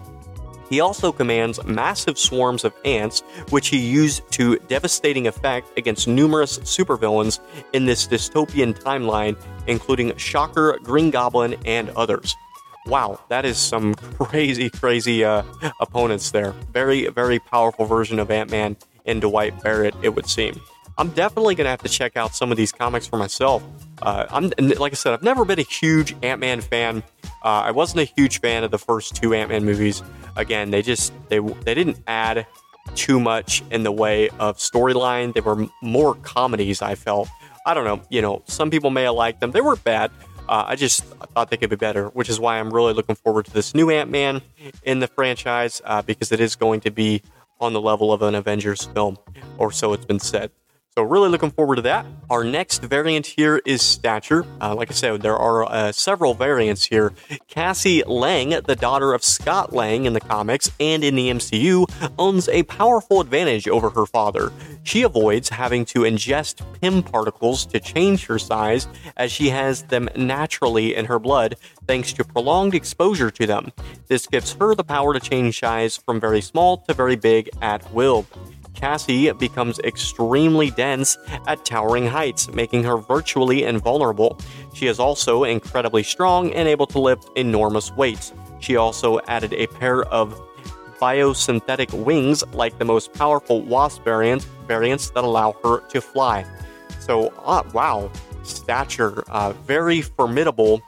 He 0.72 0.80
also 0.80 1.12
commands 1.12 1.62
massive 1.66 2.18
swarms 2.18 2.64
of 2.64 2.74
ants, 2.86 3.24
which 3.50 3.68
he 3.68 3.78
used 3.78 4.24
to 4.32 4.58
devastating 4.70 5.28
effect 5.28 5.78
against 5.78 6.08
numerous 6.08 6.60
supervillains 6.60 7.42
in 7.74 7.86
this 7.86 8.08
dystopian 8.08 8.74
timeline, 8.74 9.36
including 9.68 10.16
Shocker, 10.16 10.80
Green 10.82 11.12
Goblin, 11.12 11.58
and 11.66 11.90
others. 11.90 12.38
Wow, 12.86 13.20
that 13.28 13.44
is 13.44 13.58
some 13.58 13.96
crazy, 14.18 14.70
crazy 14.70 15.26
uh, 15.26 15.44
opponents 15.82 16.32
there. 16.32 16.54
Very, 16.72 17.06
very 17.08 17.40
powerful 17.40 17.84
version 17.84 18.18
of 18.18 18.32
Ant 18.32 18.50
Man 18.50 18.78
and 19.06 19.20
Dwight 19.20 19.62
Barrett, 19.62 19.94
it 20.02 20.16
would 20.16 20.30
seem. 20.30 20.62
I'm 21.02 21.10
definitely 21.10 21.56
to 21.56 21.64
have 21.64 21.82
to 21.82 21.90
check 21.90 22.16
out 22.16 22.36
some 22.36 22.52
of 22.52 22.58
these 22.58 22.72
comics 22.72 23.08
for 23.08 23.18
myself. 23.18 23.64
Uh, 24.04 24.28
I'm 24.30 24.52
like 24.78 24.92
I 24.92 24.96
said, 24.96 25.14
I've 25.14 25.24
never 25.24 25.46
been 25.46 25.58
a 25.58 25.64
huge 25.64 26.16
Ant 26.22 26.40
Man 26.40 26.62
fan. 26.62 27.02
Uh, 27.44 27.48
I 27.66 27.72
wasn't 27.72 28.02
a 28.02 28.14
huge 28.16 28.40
fan 28.40 28.64
of 28.64 28.70
the 28.70 28.78
first 28.78 29.16
two 29.16 29.34
Ant 29.34 29.50
Man 29.50 29.66
movies. 29.66 30.04
Again, 30.36 30.70
they 30.70 30.84
just 30.84 31.12
they 31.30 31.40
they 31.40 31.74
didn't 31.74 31.98
add 32.06 32.46
too 32.94 33.20
much 33.20 33.64
in 33.72 33.82
the 33.82 33.92
way 33.92 34.30
of 34.38 34.58
storyline. 34.58 35.34
They 35.34 35.42
were 35.42 35.66
more 35.82 36.14
comedies. 36.22 36.84
I 36.84 36.94
felt. 36.94 37.30
I 37.66 37.74
don't 37.74 37.86
know. 37.86 38.02
You 38.12 38.22
know, 38.22 38.44
some 38.46 38.70
people 38.70 38.92
may 38.92 39.02
have 39.02 39.16
liked 39.16 39.40
them. 39.40 39.50
They 39.50 39.62
weren't 39.62 39.84
bad. 39.84 40.12
Uh, 40.48 40.66
I 40.68 40.76
just 40.76 41.04
thought 41.34 41.50
they 41.50 41.58
could 41.58 41.72
be 41.72 41.78
better, 41.78 42.10
which 42.10 42.30
is 42.30 42.40
why 42.40 42.60
I'm 42.60 42.72
really 42.72 42.94
looking 42.94 43.16
forward 43.16 43.46
to 43.46 43.52
this 43.52 43.74
new 43.74 43.90
Ant 43.90 44.12
Man 44.12 44.44
in 44.84 45.00
the 45.00 45.08
franchise 45.08 45.82
uh, 45.84 46.04
because 46.04 46.32
it 46.32 46.40
is 46.40 46.56
going 46.56 46.82
to 46.82 46.92
be 46.92 47.24
on 47.60 47.74
the 47.74 47.82
level 47.82 48.14
of 48.14 48.22
an 48.22 48.36
Avengers 48.36 48.86
film, 48.86 49.18
or 49.58 49.72
so 49.72 49.94
it's 49.94 50.06
been 50.06 50.20
said. 50.20 50.52
So, 50.98 51.04
really 51.04 51.30
looking 51.30 51.52
forward 51.52 51.78
to 51.78 51.84
that. 51.84 52.06
Our 52.30 52.44
next 52.44 52.82
variant 52.84 53.26
here 53.26 53.62
is 53.66 53.82
Stature. 53.82 54.46
Uh, 54.60 54.76
like 54.76 54.92
I 54.92 54.94
said, 54.94 55.22
there 55.22 55.38
are 55.38 55.64
uh, 55.64 55.94
several 55.94 56.34
variants 56.34 56.84
here. 56.84 57.14
Cassie 57.48 58.04
Lang, 58.04 58.50
the 58.50 58.76
daughter 58.76 59.14
of 59.14 59.24
Scott 59.24 59.72
Lang 59.72 60.04
in 60.04 60.12
the 60.12 60.20
comics 60.20 60.70
and 60.82 61.02
in 61.02 61.16
the 61.16 61.30
MCU, 61.30 61.90
owns 62.20 62.50
a 62.50 62.64
powerful 62.64 63.22
advantage 63.22 63.70
over 63.70 63.90
her 63.92 64.06
father. 64.06 64.52
She 64.84 65.04
avoids 65.04 65.48
having 65.48 65.86
to 65.86 66.00
ingest 66.00 66.62
Pym 66.82 67.04
particles 67.04 67.66
to 67.68 67.80
change 67.80 68.26
her 68.26 68.38
size, 68.38 68.86
as 69.16 69.32
she 69.32 69.50
has 69.50 69.84
them 69.84 70.10
naturally 70.18 70.94
in 70.94 71.06
her 71.06 71.20
blood 71.20 71.56
thanks 71.88 72.12
to 72.14 72.26
prolonged 72.26 72.76
exposure 72.76 73.32
to 73.32 73.48
them. 73.48 73.72
This 74.08 74.28
gives 74.28 74.52
her 74.54 74.76
the 74.76 74.84
power 74.84 75.14
to 75.14 75.22
change 75.22 75.62
size 75.62 75.96
from 75.96 76.20
very 76.20 76.42
small 76.42 76.80
to 76.80 76.94
very 76.94 77.16
big 77.16 77.50
at 77.62 77.94
will. 77.94 78.26
Cassie 78.74 79.32
becomes 79.34 79.80
extremely 79.80 80.72
dense 80.72 81.18
at 81.48 81.66
towering 81.66 82.08
heights, 82.08 82.50
making 82.52 82.84
her 82.84 82.98
virtually 82.98 83.64
invulnerable. 83.64 84.40
She 84.74 84.88
is 84.88 85.00
also 85.00 85.44
incredibly 85.44 86.04
strong 86.04 86.52
and 86.54 86.68
able 86.68 86.88
to 86.88 87.00
lift 87.00 87.30
enormous 87.36 87.92
weights. 87.92 88.34
She 88.60 88.76
also 88.76 89.20
added 89.28 89.54
a 89.54 89.68
pair 89.68 90.04
of 90.06 90.40
biosynthetic 91.02 91.92
wings 92.06 92.44
like 92.54 92.78
the 92.78 92.86
most 92.86 93.12
powerful 93.14 93.62
wasp 93.62 94.04
variants, 94.04 94.46
variants 94.68 95.10
that 95.12 95.24
allow 95.24 95.54
her 95.64 95.82
to 95.90 96.00
fly. 96.00 96.46
So, 97.00 97.34
uh, 97.44 97.64
wow, 97.74 98.12
stature, 98.44 99.24
uh, 99.30 99.54
very 99.54 100.02
formidable 100.02 100.82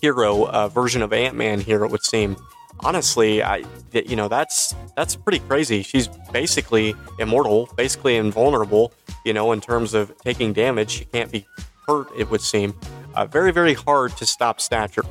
hero 0.00 0.46
uh, 0.48 0.68
version 0.68 1.02
of 1.02 1.12
Ant 1.12 1.36
Man 1.36 1.60
here, 1.60 1.84
it 1.84 1.90
would 1.90 2.04
seem 2.04 2.36
honestly, 2.84 3.42
I 3.42 3.64
you 3.92 4.16
know 4.16 4.28
that's 4.28 4.74
that's 4.96 5.16
pretty 5.16 5.40
crazy. 5.40 5.82
She's 5.82 6.08
basically 6.32 6.94
immortal, 7.18 7.68
basically 7.76 8.16
invulnerable. 8.16 8.92
You 9.24 9.32
know, 9.32 9.52
in 9.52 9.60
terms 9.60 9.94
of 9.94 10.16
taking 10.18 10.52
damage, 10.52 10.90
she 10.90 11.04
can't 11.06 11.32
be 11.32 11.46
hurt. 11.88 12.08
It 12.16 12.30
would 12.30 12.42
seem 12.42 12.74
uh, 13.14 13.26
very 13.26 13.52
very 13.52 13.74
hard 13.74 14.16
to 14.18 14.26
stop 14.26 14.60
Stature. 14.60 15.04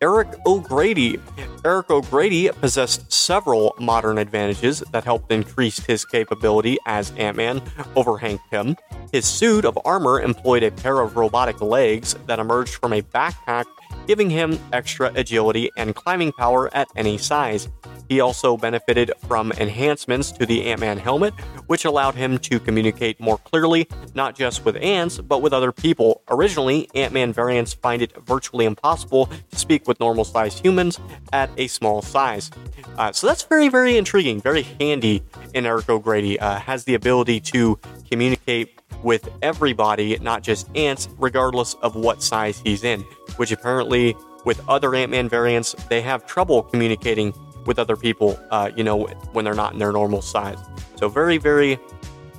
Eric 0.00 0.28
O'Grady. 0.44 1.18
Eric 1.64 1.88
O'Grady 1.88 2.50
possessed 2.60 3.10
several 3.10 3.74
modern 3.78 4.18
advantages 4.18 4.80
that 4.92 5.02
helped 5.04 5.32
increase 5.32 5.78
his 5.78 6.04
capability 6.04 6.76
as 6.86 7.10
Ant 7.12 7.38
Man 7.38 7.62
over 7.96 8.18
Hank 8.18 8.40
Pym. 8.50 8.76
His 9.12 9.24
suit 9.24 9.64
of 9.64 9.78
armor 9.84 10.20
employed 10.20 10.62
a 10.62 10.70
pair 10.70 11.00
of 11.00 11.16
robotic 11.16 11.62
legs 11.62 12.14
that 12.26 12.38
emerged 12.38 12.74
from 12.74 12.92
a 12.92 13.00
backpack 13.00 13.64
giving 14.06 14.30
him 14.30 14.58
extra 14.72 15.12
agility 15.14 15.70
and 15.76 15.94
climbing 15.94 16.32
power 16.32 16.74
at 16.74 16.88
any 16.96 17.18
size. 17.18 17.68
He 18.08 18.20
also 18.20 18.56
benefited 18.56 19.12
from 19.26 19.52
enhancements 19.52 20.30
to 20.32 20.44
the 20.44 20.66
Ant 20.66 20.80
Man 20.80 20.98
helmet, 20.98 21.32
which 21.66 21.84
allowed 21.84 22.14
him 22.14 22.38
to 22.40 22.60
communicate 22.60 23.18
more 23.18 23.38
clearly, 23.38 23.88
not 24.14 24.36
just 24.36 24.64
with 24.64 24.76
ants, 24.76 25.18
but 25.18 25.40
with 25.40 25.52
other 25.52 25.72
people. 25.72 26.22
Originally, 26.28 26.88
Ant 26.94 27.14
Man 27.14 27.32
variants 27.32 27.72
find 27.72 28.02
it 28.02 28.12
virtually 28.26 28.66
impossible 28.66 29.26
to 29.50 29.58
speak 29.58 29.88
with 29.88 29.98
normal 30.00 30.24
sized 30.24 30.58
humans 30.64 31.00
at 31.32 31.50
a 31.56 31.66
small 31.66 32.02
size. 32.02 32.50
Uh, 32.98 33.10
so 33.12 33.26
that's 33.26 33.42
very, 33.42 33.68
very 33.68 33.96
intriguing, 33.96 34.40
very 34.40 34.62
handy 34.80 35.22
in 35.54 35.64
Eric 35.64 35.88
O'Grady. 35.88 36.38
Uh, 36.38 36.58
has 36.58 36.84
the 36.84 36.94
ability 36.94 37.40
to 37.40 37.78
communicate 38.10 38.80
with 39.02 39.28
everybody, 39.42 40.18
not 40.20 40.42
just 40.42 40.68
ants, 40.76 41.08
regardless 41.18 41.74
of 41.74 41.94
what 41.94 42.22
size 42.22 42.60
he's 42.64 42.84
in, 42.84 43.04
which 43.36 43.52
apparently 43.52 44.16
with 44.44 44.66
other 44.68 44.94
Ant 44.94 45.10
Man 45.10 45.28
variants, 45.28 45.74
they 45.88 46.00
have 46.02 46.26
trouble 46.26 46.62
communicating 46.62 47.34
with 47.66 47.78
other 47.78 47.96
people, 47.96 48.38
uh, 48.50 48.70
you 48.76 48.84
know, 48.84 49.06
when 49.32 49.44
they're 49.44 49.54
not 49.54 49.72
in 49.72 49.78
their 49.78 49.92
normal 49.92 50.20
size. 50.20 50.58
So, 50.96 51.08
very, 51.08 51.38
very 51.38 51.78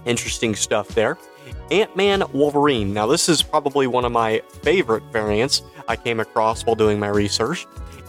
interesting 0.06 0.56
stuff 0.56 0.88
there. 0.90 1.18
Ant 1.72 1.96
Man 1.96 2.24
Wolverine. 2.32 2.94
Now, 2.94 3.08
this 3.08 3.28
is 3.28 3.42
probably 3.42 3.88
one 3.88 4.06
of 4.06 4.12
my 4.12 4.42
favorite 4.62 5.04
variants 5.12 5.64
I 5.88 5.96
came 5.96 6.20
across 6.20 6.66
while 6.66 6.76
doing 6.76 7.00
my 7.00 7.08
research. 7.08 7.66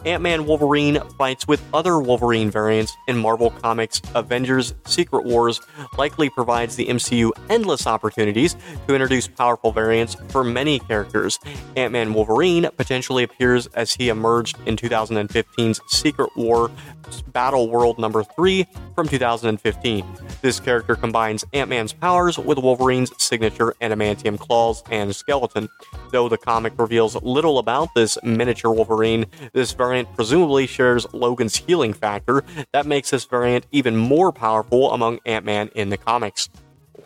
Ant 0.07 0.23
Man 0.23 0.47
Wolverine 0.47 1.01
fights 1.19 1.49
with 1.49 1.61
other 1.75 1.99
Wolverine 1.99 2.49
variants 2.49 2.97
in 3.09 3.17
Marvel 3.17 3.51
Comics 3.51 4.01
Avengers 4.15 4.73
Secret 4.85 5.25
Wars, 5.25 5.61
likely 5.99 6.31
provides 6.31 6.77
the 6.77 6.87
MCU 6.87 7.33
endless 7.51 7.89
opportunities 7.89 8.55
to 8.87 8.95
introduce 8.95 9.27
powerful 9.27 9.73
variants 9.73 10.17
for 10.29 10.45
many 10.45 10.79
characters. 10.79 11.41
Ant 11.75 11.91
Man 11.91 12.15
Wolverine 12.15 12.69
potentially 12.77 13.25
appears 13.25 13.67
as 13.75 13.95
he 13.95 14.09
emerged 14.09 14.57
in 14.65 14.77
2015's 14.77 15.81
Secret 15.89 16.31
War 16.37 16.71
Battle 17.33 17.69
World 17.69 17.99
number 17.99 18.23
3 18.23 18.67
from 18.95 19.09
2015. 19.09 20.05
This 20.43 20.61
character 20.61 20.97
combines 20.97 21.45
Ant 21.53 21.71
Man's 21.71 21.93
powers 21.93 22.39
with 22.39 22.59
Wolverine's 22.59 23.11
signature 23.23 23.75
adamantium 23.81 24.39
claws 24.39 24.83
and 24.91 25.15
skeleton. 25.15 25.69
Though 26.13 26.29
the 26.29 26.39
comic 26.39 26.73
reveals 26.79 27.21
little 27.23 27.59
about 27.59 27.95
this 27.95 28.19
miniature 28.23 28.73
Wolverine, 28.73 29.27
this 29.53 29.73
variant 29.73 29.96
presumably 30.05 30.67
shares 30.67 31.07
Logan's 31.15 31.57
healing 31.57 31.95
factor 31.95 32.45
that 32.73 32.85
makes 32.85 33.11
this 33.11 33.25
variant 33.25 33.65
even 33.73 33.97
more 33.97 34.33
powerful 34.33 34.93
among 34.93 35.21
Ant 35.25 35.47
Man 35.47 35.71
in 35.75 35.89
the 35.89 35.97
comics. 35.97 36.51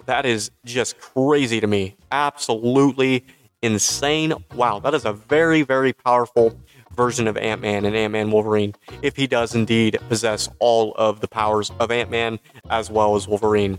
That 0.07 0.27
is 0.27 0.51
just 0.65 0.99
crazy 0.99 1.61
to 1.61 1.67
me. 1.69 1.97
Absolutely 2.11 3.25
insane. 3.63 4.35
Wow, 4.55 4.81
that 4.81 4.95
is 4.95 5.05
a 5.05 5.13
very, 5.13 5.63
very 5.63 5.93
powerful 5.93 6.59
version 6.97 7.29
of 7.29 7.37
Ant 7.37 7.61
Man 7.61 7.85
and 7.85 7.95
Ant 7.95 8.13
Man 8.13 8.31
Wolverine 8.31 8.75
if 9.03 9.17
he 9.17 9.27
does 9.27 9.55
indeed 9.55 9.99
possess 10.09 10.49
all 10.59 10.93
of 10.97 11.21
the 11.21 11.29
powers 11.29 11.71
of 11.79 11.91
Ant 11.91 12.11
Man 12.11 12.39
as 12.69 12.91
well 12.91 13.15
as 13.15 13.29
Wolverine. 13.29 13.79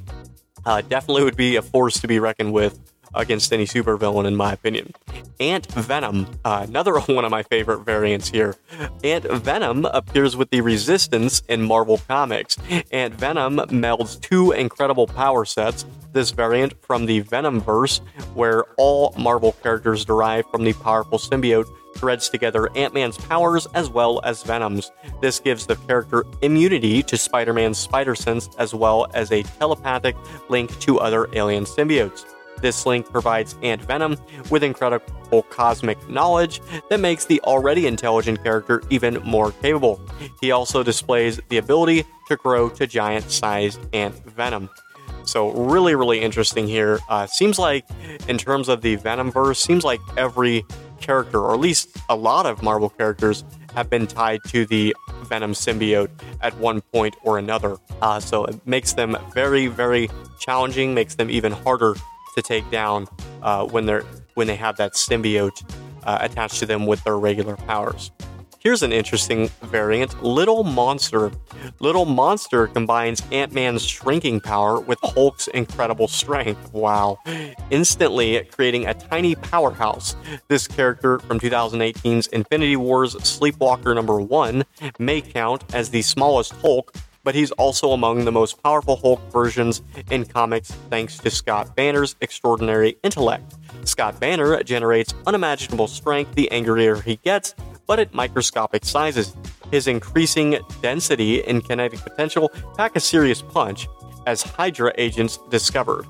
Uh, 0.66 0.82
definitely 0.82 1.24
would 1.24 1.36
be 1.36 1.56
a 1.56 1.62
force 1.62 2.00
to 2.00 2.08
be 2.08 2.20
reckoned 2.20 2.54
with 2.54 2.80
against 3.14 3.52
any 3.54 3.66
supervillain, 3.66 4.26
in 4.26 4.36
my 4.36 4.54
opinion. 4.54 4.94
Ant 5.40 5.72
Venom, 5.72 6.28
uh, 6.46 6.66
another 6.68 7.00
one 7.00 7.26
of 7.26 7.32
my 7.32 7.44
favorite 7.44 7.80
variants 7.80 8.30
here. 8.30 8.56
Ant 9.04 9.26
Venom 9.26 9.86
appears 9.86 10.36
with 10.38 10.50
the 10.50 10.62
Resistance 10.62 11.42
in 11.50 11.62
Marvel 11.62 12.00
Comics. 12.08 12.58
Ant 12.92 13.14
Venom 13.16 13.58
melds 13.58 14.20
two 14.22 14.52
incredible 14.52 15.08
power 15.08 15.46
sets. 15.46 15.86
This 16.14 16.32
variant 16.32 16.74
from 16.84 17.06
the 17.06 17.24
Venomverse, 17.24 18.02
where 18.34 18.66
all 18.78 19.14
Marvel 19.18 19.54
characters 19.64 20.04
derive 20.04 20.46
from 20.52 20.64
the 20.64 20.74
powerful 20.74 21.18
symbiote 21.18 21.68
threads 21.96 22.30
together 22.30 22.70
Ant 22.76 22.94
Man's 22.94 23.18
powers 23.18 23.68
as 23.74 23.90
well 23.90 24.22
as 24.24 24.44
Venom's. 24.44 24.92
This 25.22 25.40
gives 25.40 25.66
the 25.66 25.76
character 25.76 26.26
immunity 26.42 27.04
to 27.04 27.18
Spider 27.18 27.54
Man's 27.54 27.78
spider 27.78 28.16
sense 28.16 28.50
as 28.58 28.74
well 28.74 29.08
as 29.14 29.32
a 29.32 29.44
telepathic 29.44 30.16
link 30.50 30.78
to 30.80 31.00
other 31.00 31.28
alien 31.34 31.66
symbiotes. 31.66 32.26
This 32.62 32.86
link 32.86 33.12
provides 33.12 33.56
Ant 33.64 33.82
Venom 33.82 34.18
with 34.50 34.64
incredible 34.64 35.44
cosmic 35.44 36.10
knowledge 36.10 36.62
that 36.90 37.00
makes 37.00 37.26
the 37.26 37.42
already 37.42 37.88
intelligent 37.88 38.44
character 38.44 38.84
even 38.90 39.16
more 39.24 39.52
capable. 39.52 40.00
He 40.40 40.52
also 40.52 40.84
displays 40.84 41.40
the 41.50 41.58
ability 41.58 42.06
to 42.28 42.36
grow 42.36 42.70
to 42.70 42.88
giant 42.88 43.32
sized 43.32 43.80
Ant 43.94 44.16
Venom. 44.26 44.70
So, 45.24 45.52
really, 45.52 45.94
really 45.96 46.20
interesting 46.20 46.68
here. 46.68 47.00
Uh, 47.08 47.28
seems 47.28 47.60
like, 47.60 47.86
in 48.28 48.38
terms 48.38 48.70
of 48.70 48.82
the 48.82 48.98
Venomverse, 48.98 49.58
seems 49.58 49.84
like 49.84 50.00
every 50.18 50.66
character, 51.00 51.40
or 51.40 51.54
at 51.54 51.60
least 51.60 51.96
a 52.10 52.16
lot 52.16 52.46
of 52.46 52.64
Marvel 52.64 52.90
characters, 52.90 53.44
have 53.76 53.90
been 53.90 54.08
tied 54.08 54.44
to 54.46 54.66
the 54.66 54.96
Venom 55.24 55.54
symbiote 55.54 56.10
at 56.42 56.58
one 56.58 56.82
point 56.82 57.16
or 57.24 57.38
another. 57.38 57.78
Uh, 58.02 58.20
so 58.20 58.46
it 58.46 58.66
makes 58.66 58.94
them 58.94 59.18
very, 59.34 59.68
very 59.68 60.10
challenging, 60.40 60.94
makes 60.94 61.16
them 61.16 61.30
even 61.30 61.52
harder 61.52 61.96
to 62.36 62.42
take 62.42 62.70
down 62.72 63.08
uh, 63.42 63.66
when 63.66 63.86
they're 63.86 64.04
when 64.36 64.48
they 64.48 64.56
have 64.56 64.78
that 64.78 64.94
symbiote 64.94 65.64
uh, 66.04 66.18
attached 66.22 66.60
to 66.60 66.66
them 66.66 66.86
with 66.86 67.04
their 67.04 67.18
regular 67.18 67.56
powers. 67.56 68.12
here's 68.60 68.84
an 68.84 68.92
interesting 68.92 69.50
variant 69.64 70.24
Little 70.24 70.64
Monster. 70.64 71.32
Little 71.80 72.06
Monster 72.06 72.68
combines 72.68 73.22
Ant 73.32 73.54
Man's 73.54 73.84
shrinking 73.84 74.40
power 74.40 74.80
with 74.80 75.00
Hulk's 75.02 75.48
incredible 75.48 76.08
strength. 76.08 76.72
Wow. 76.74 77.18
Instantly 77.72 78.44
creating 78.52 78.86
a 78.86 78.94
tiny 78.94 79.36
powerhouse. 79.36 80.16
This 80.48 80.68
character 80.68 81.20
from 81.20 81.40
2018's 81.40 82.28
Infinity 82.28 82.76
Wars 82.76 83.16
Sleepwalker 83.16 83.94
number 83.96 84.22
1 84.22 84.64
may 85.00 85.22
count 85.22 85.64
as 85.74 85.90
the 85.90 86.02
smallest 86.04 86.54
Hulk 86.54 86.94
but 87.24 87.36
he's 87.36 87.52
also 87.52 87.92
among 87.92 88.26
the 88.26 88.32
most 88.32 88.62
powerful 88.64 88.96
Hulk 88.96 89.22
versions 89.32 89.82
in 90.10 90.26
comics 90.26 90.72
thanks 90.90 91.18
to 91.20 91.30
Scott 91.30 91.76
Banner's 91.76 92.16
extraordinary 92.22 92.98
intellect. 93.04 93.56
Scott 93.84 94.20
Banner 94.20 94.62
generates 94.64 95.14
unimaginable 95.26 95.88
strength 95.88 96.36
the 96.36 96.52
angrier 96.52 96.96
he 97.02 97.18
gets, 97.18 97.56
but 97.88 98.00
at 98.00 98.14
microscopic 98.14 98.86
sizes. 98.86 99.36
His 99.72 99.88
increasing 99.88 100.58
density 100.82 101.44
and 101.44 101.64
kinetic 101.64 102.00
potential 102.00 102.50
pack 102.76 102.96
a 102.96 103.00
serious 103.00 103.42
punch, 103.42 103.88
as 104.28 104.44
Hydra 104.44 104.94
agents 104.98 105.40
discovered. 105.50 106.06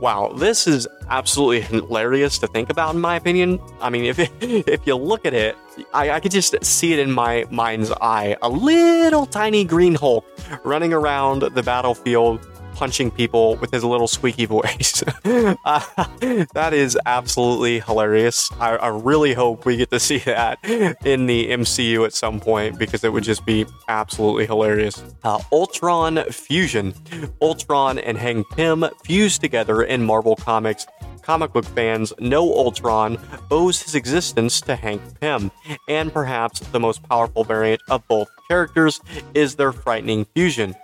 Wow, 0.00 0.32
this 0.34 0.66
is 0.66 0.88
absolutely 1.08 1.60
hilarious 1.60 2.38
to 2.38 2.46
think 2.46 2.70
about, 2.70 2.94
in 2.94 3.00
my 3.00 3.16
opinion. 3.16 3.60
I 3.80 3.90
mean, 3.90 4.04
if 4.04 4.18
if 4.42 4.86
you 4.86 4.96
look 4.96 5.24
at 5.24 5.34
it, 5.34 5.56
I, 5.92 6.10
I 6.10 6.20
could 6.20 6.32
just 6.32 6.62
see 6.64 6.92
it 6.92 6.98
in 6.98 7.12
my 7.12 7.44
mind's 7.50 7.90
eye. 8.00 8.36
A 8.42 8.48
little 8.48 9.26
tiny 9.26 9.64
green 9.64 9.94
Hulk 9.94 10.24
running 10.64 10.92
around 10.92 11.42
the 11.42 11.62
battlefield 11.62 12.40
punching 12.74 13.10
people 13.10 13.56
with 13.56 13.70
his 13.70 13.84
little 13.84 14.08
squeaky 14.08 14.46
voice. 14.56 15.02
uh, 15.24 15.80
that 16.54 16.70
is 16.72 16.98
absolutely 17.06 17.80
hilarious. 17.80 18.50
I, 18.60 18.76
I, 18.76 18.88
really 18.88 19.34
hope 19.34 19.66
we 19.66 19.76
get 19.76 19.90
to 19.90 20.00
see 20.00 20.18
that 20.18 20.58
in 20.64 21.26
the 21.26 21.50
MCU 21.50 22.04
at 22.04 22.12
some 22.12 22.40
point 22.40 22.78
because 22.78 23.04
it 23.04 23.12
would 23.12 23.24
just 23.24 23.44
be 23.44 23.66
absolutely 23.88 24.46
hilarious. 24.46 25.02
Uh, 25.22 25.40
Ultron 25.52 26.24
Fusion. 26.30 26.94
Ultron 27.40 27.98
and 27.98 28.18
Hank 28.18 28.46
Pym 28.50 28.84
fused 29.04 29.40
together 29.40 29.82
in 29.82 30.04
Marvel 30.04 30.36
Comics 30.36 30.86
comic 31.24 31.52
book 31.52 31.64
fans 31.64 32.12
know 32.20 32.52
Ultron 32.52 33.18
owes 33.50 33.82
his 33.82 33.94
existence 33.94 34.60
to 34.60 34.76
Hank 34.76 35.00
Pym, 35.20 35.50
and 35.88 36.12
perhaps 36.12 36.60
the 36.60 36.78
most 36.78 37.02
powerful 37.08 37.44
variant 37.44 37.80
of 37.88 38.06
both 38.08 38.28
characters 38.48 39.00
is 39.32 39.56
their 39.56 39.72
frightening 39.72 40.26
fusion. 40.26 40.74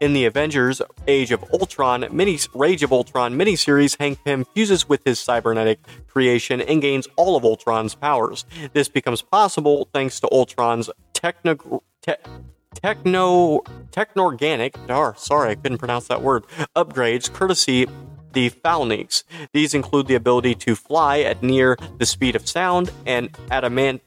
In 0.00 0.12
the 0.12 0.26
Avengers 0.26 0.82
Age 1.08 1.32
of 1.32 1.42
Ultron 1.52 2.06
mini 2.12 2.38
Rage 2.54 2.82
of 2.82 2.92
Ultron 2.92 3.34
miniseries, 3.34 3.96
Hank 3.98 4.22
Pym 4.24 4.44
fuses 4.44 4.88
with 4.88 5.00
his 5.04 5.18
cybernetic 5.18 5.80
creation 6.06 6.60
and 6.60 6.82
gains 6.82 7.08
all 7.16 7.34
of 7.34 7.44
Ultron's 7.44 7.94
powers. 7.94 8.44
This 8.74 8.88
becomes 8.88 9.22
possible 9.22 9.88
thanks 9.92 10.20
to 10.20 10.28
Ultron's 10.30 10.90
techno 11.14 11.82
te- 12.02 12.12
techno 12.74 13.60
technorganic 13.90 14.74
oh, 14.90 15.14
sorry 15.16 15.50
i 15.50 15.54
couldn't 15.54 15.78
pronounce 15.78 16.08
that 16.08 16.20
word 16.20 16.44
upgrades 16.76 17.32
courtesy 17.32 17.86
the 18.36 18.50
Phalanx. 18.50 19.24
These 19.54 19.72
include 19.72 20.08
the 20.08 20.14
ability 20.14 20.54
to 20.56 20.76
fly 20.76 21.20
at 21.20 21.42
near 21.42 21.78
the 21.96 22.04
speed 22.04 22.36
of 22.36 22.46
sound 22.46 22.92
and 23.06 23.34
adamant 23.50 24.02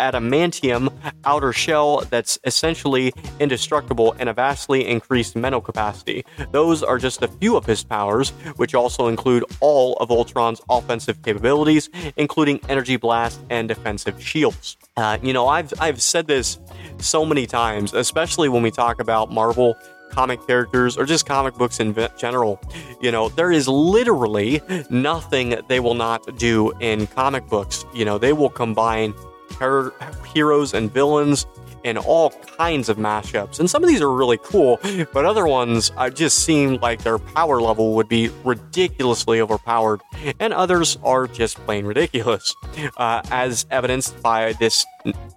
adamantium 0.00 0.92
outer 1.24 1.52
shell 1.52 2.02
that's 2.10 2.38
essentially 2.44 3.12
indestructible 3.38 4.14
and 4.18 4.28
a 4.28 4.32
vastly 4.32 4.86
increased 4.86 5.36
mental 5.36 5.60
capacity. 5.60 6.24
Those 6.52 6.82
are 6.82 6.98
just 6.98 7.22
a 7.22 7.28
few 7.28 7.56
of 7.56 7.66
his 7.66 7.84
powers, 7.84 8.30
which 8.56 8.74
also 8.74 9.08
include 9.08 9.44
all 9.60 9.94
of 9.94 10.10
Ultron's 10.10 10.60
offensive 10.70 11.22
capabilities, 11.22 11.90
including 12.16 12.60
energy 12.68 12.96
blast 12.96 13.40
and 13.50 13.68
defensive 13.68 14.22
shields. 14.22 14.76
Uh, 14.96 15.18
you 15.22 15.32
know, 15.32 15.48
I've 15.48 15.72
I've 15.80 16.00
said 16.00 16.26
this 16.26 16.58
so 16.98 17.26
many 17.26 17.46
times, 17.46 17.92
especially 17.92 18.48
when 18.48 18.62
we 18.62 18.70
talk 18.70 19.00
about 19.00 19.30
Marvel 19.30 19.76
comic 20.10 20.46
characters 20.46 20.96
or 20.96 21.04
just 21.04 21.26
comic 21.26 21.54
books 21.54 21.80
in 21.80 21.94
general. 22.16 22.60
You 23.00 23.12
know, 23.12 23.28
there 23.28 23.52
is 23.52 23.68
literally 23.68 24.60
nothing 24.90 25.56
they 25.68 25.80
will 25.80 25.94
not 25.94 26.36
do 26.38 26.72
in 26.80 27.06
comic 27.08 27.46
books. 27.46 27.84
You 27.94 28.04
know, 28.04 28.18
they 28.18 28.32
will 28.32 28.50
combine 28.50 29.14
her- 29.58 29.92
heroes 30.32 30.74
and 30.74 30.92
villains 30.92 31.46
and 31.86 31.98
all 31.98 32.30
kinds 32.30 32.88
of 32.88 32.98
mashups. 32.98 33.60
And 33.60 33.70
some 33.70 33.82
of 33.82 33.88
these 33.88 34.02
are 34.02 34.10
really 34.10 34.38
cool, 34.38 34.80
but 35.12 35.24
other 35.24 35.46
ones 35.46 35.92
I 35.96 36.10
just 36.10 36.40
seem 36.40 36.74
like 36.82 37.04
their 37.04 37.18
power 37.18 37.60
level 37.60 37.94
would 37.94 38.08
be 38.08 38.30
ridiculously 38.44 39.40
overpowered, 39.40 40.00
and 40.40 40.52
others 40.52 40.98
are 41.04 41.28
just 41.28 41.56
plain 41.58 41.86
ridiculous, 41.86 42.54
uh, 42.96 43.22
as 43.30 43.66
evidenced 43.70 44.20
by 44.20 44.54
this 44.54 44.84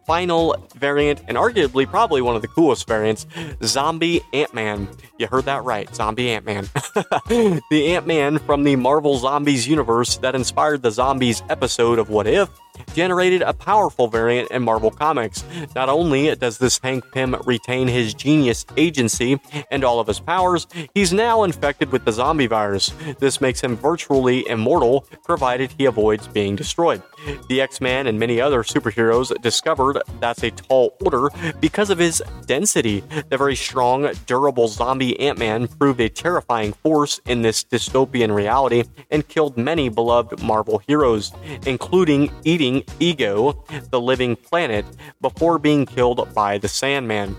final 0.07 0.55
variant, 0.75 1.21
and 1.27 1.37
arguably 1.37 1.87
probably 1.87 2.19
one 2.21 2.35
of 2.35 2.41
the 2.41 2.47
coolest 2.47 2.87
variants, 2.87 3.27
Zombie 3.63 4.21
Ant 4.33 4.51
Man. 4.55 4.87
You 5.19 5.27
heard 5.27 5.45
that 5.45 5.63
right, 5.63 5.93
Zombie 5.93 6.31
Ant 6.31 6.45
Man. 6.45 6.67
the 7.27 7.93
Ant 7.93 8.07
Man 8.07 8.39
from 8.39 8.63
the 8.63 8.75
Marvel 8.75 9.19
Zombies 9.19 9.67
universe 9.67 10.17
that 10.17 10.33
inspired 10.33 10.81
the 10.81 10.89
Zombies 10.89 11.43
episode 11.49 11.99
of 11.99 12.09
What 12.09 12.25
If 12.25 12.49
generated 12.93 13.41
a 13.41 13.53
powerful 13.53 14.07
variant 14.07 14.51
in 14.51 14.63
Marvel 14.63 14.91
Comics. 14.91 15.43
Not 15.75 15.89
only 15.89 16.35
does 16.35 16.57
this 16.57 16.79
Hank 16.81 17.03
Pym 17.11 17.35
retain 17.45 17.87
his 17.87 18.13
genius 18.13 18.65
agency 18.77 19.39
and 19.71 19.83
all 19.83 19.99
of 19.99 20.07
his 20.07 20.19
powers, 20.19 20.67
he's 20.93 21.13
now 21.13 21.43
infected 21.43 21.91
with 21.91 22.05
the 22.05 22.11
zombie 22.11 22.47
virus. 22.47 22.93
This 23.19 23.41
makes 23.41 23.61
him 23.61 23.75
virtually 23.75 24.47
immortal, 24.47 25.01
provided 25.23 25.73
he 25.77 25.85
avoids 25.85 26.27
being 26.27 26.55
destroyed. 26.55 27.01
The 27.49 27.61
X 27.61 27.81
Man 27.81 28.07
and 28.07 28.19
many 28.19 28.39
other 28.39 28.63
superheroes 28.63 29.33
discovered 29.41 30.01
that's 30.19 30.43
a 30.43 30.51
tall 30.51 30.95
order 31.03 31.29
because 31.59 31.89
of 31.89 31.97
his 31.97 32.21
density. 32.45 33.03
The 33.29 33.37
very 33.37 33.55
strong, 33.55 34.09
durable 34.25 34.67
zombie 34.67 35.19
Ant 35.19 35.37
Man 35.37 35.67
proved 35.67 35.99
a 35.99 36.09
terrifying 36.09 36.73
force 36.73 37.19
in 37.27 37.41
this 37.41 37.63
dystopian 37.63 38.33
reality 38.33 38.83
and 39.11 39.27
killed 39.27 39.57
many 39.57 39.89
beloved 39.89 40.41
Marvel 40.41 40.79
heroes, 40.87 41.31
including 41.65 42.31
eating 42.43 42.68
Ego, 42.99 43.63
the 43.89 43.99
living 43.99 44.35
planet, 44.35 44.85
before 45.21 45.59
being 45.59 45.85
killed 45.85 46.33
by 46.33 46.57
the 46.57 46.67
Sandman. 46.67 47.35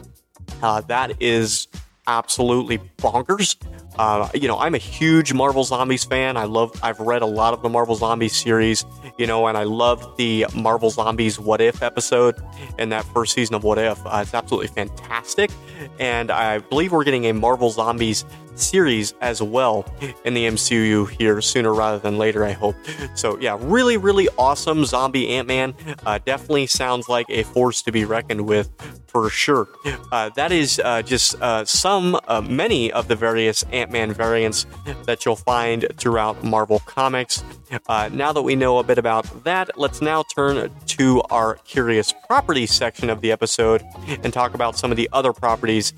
Uh, 0.62 0.80
that 0.82 1.20
is 1.22 1.68
absolutely 2.06 2.78
bonkers. 2.98 3.56
Uh, 3.98 4.28
you 4.34 4.48
know, 4.48 4.58
I'm 4.58 4.74
a 4.74 4.78
huge 4.78 5.32
Marvel 5.32 5.64
Zombies 5.64 6.04
fan. 6.04 6.36
I 6.36 6.44
love, 6.44 6.72
I've 6.82 6.98
read 7.00 7.22
a 7.22 7.26
lot 7.26 7.52
of 7.54 7.62
the 7.62 7.68
Marvel 7.68 7.94
Zombies 7.94 8.34
series, 8.34 8.84
you 9.18 9.26
know, 9.26 9.46
and 9.46 9.58
I 9.58 9.64
love 9.64 10.16
the 10.16 10.46
Marvel 10.54 10.90
Zombies 10.90 11.38
What 11.38 11.60
If 11.60 11.82
episode 11.82 12.36
in 12.78 12.88
that 12.90 13.04
first 13.12 13.34
season 13.34 13.54
of 13.54 13.64
What 13.64 13.78
If. 13.78 14.04
Uh, 14.06 14.20
it's 14.22 14.34
absolutely 14.34 14.68
fantastic. 14.68 15.50
And 15.98 16.30
I 16.30 16.58
believe 16.58 16.92
we're 16.92 17.04
getting 17.04 17.26
a 17.26 17.32
Marvel 17.32 17.70
Zombies 17.70 18.24
series 18.61 19.14
as 19.20 19.42
well 19.42 19.85
in 20.25 20.35
the 20.35 20.46
MCU 20.46 21.09
here 21.11 21.40
sooner 21.40 21.75
rather 21.75 21.99
than 21.99 22.18
later, 22.18 22.44
I 22.44 22.53
hope. 22.53 22.77
So, 23.14 23.38
yeah, 23.38 23.57
really, 23.61 23.96
really 23.96 24.29
awesome 24.38 24.85
zombie 24.85 25.29
Ant 25.29 25.49
Man. 25.49 25.75
Uh, 26.05 26.18
definitely 26.25 26.66
sounds 26.66 27.09
like 27.09 27.27
a 27.29 27.42
force 27.42 27.83
to 27.83 27.92
be 27.92 28.05
reckoned 28.05 28.46
with 28.46 28.70
for 29.11 29.29
sure. 29.29 29.68
Uh, 30.12 30.31
that 30.31 30.53
is 30.53 30.81
uh, 30.85 31.03
just 31.03 31.40
uh, 31.42 31.64
some, 31.64 32.18
uh, 32.29 32.40
many 32.40 32.92
of 32.92 33.09
the 33.09 33.16
various 33.16 33.64
Ant 33.73 33.90
Man 33.90 34.12
variants 34.12 34.66
that 35.05 35.25
you'll 35.25 35.37
find 35.37 35.87
throughout 35.96 36.42
Marvel 36.44 36.79
Comics. 36.81 37.42
Uh, 37.88 38.09
now 38.12 38.33
that 38.33 38.42
we 38.42 38.55
know 38.55 38.79
a 38.79 38.85
bit 38.85 38.99
about 38.99 39.44
that, 39.44 39.77
let's 39.79 40.01
now 40.01 40.23
turn 40.35 40.70
to 40.87 41.23
our 41.31 41.55
curious 41.64 42.14
properties 42.27 42.70
section 42.70 43.11
of 43.11 43.20
the 43.20 43.33
episode 43.33 43.83
and 44.23 44.33
talk 44.33 44.55
about 44.55 44.77
some 44.79 44.90
of 44.90 44.96
the 44.96 45.09
other 45.12 45.33
properties 45.33 45.92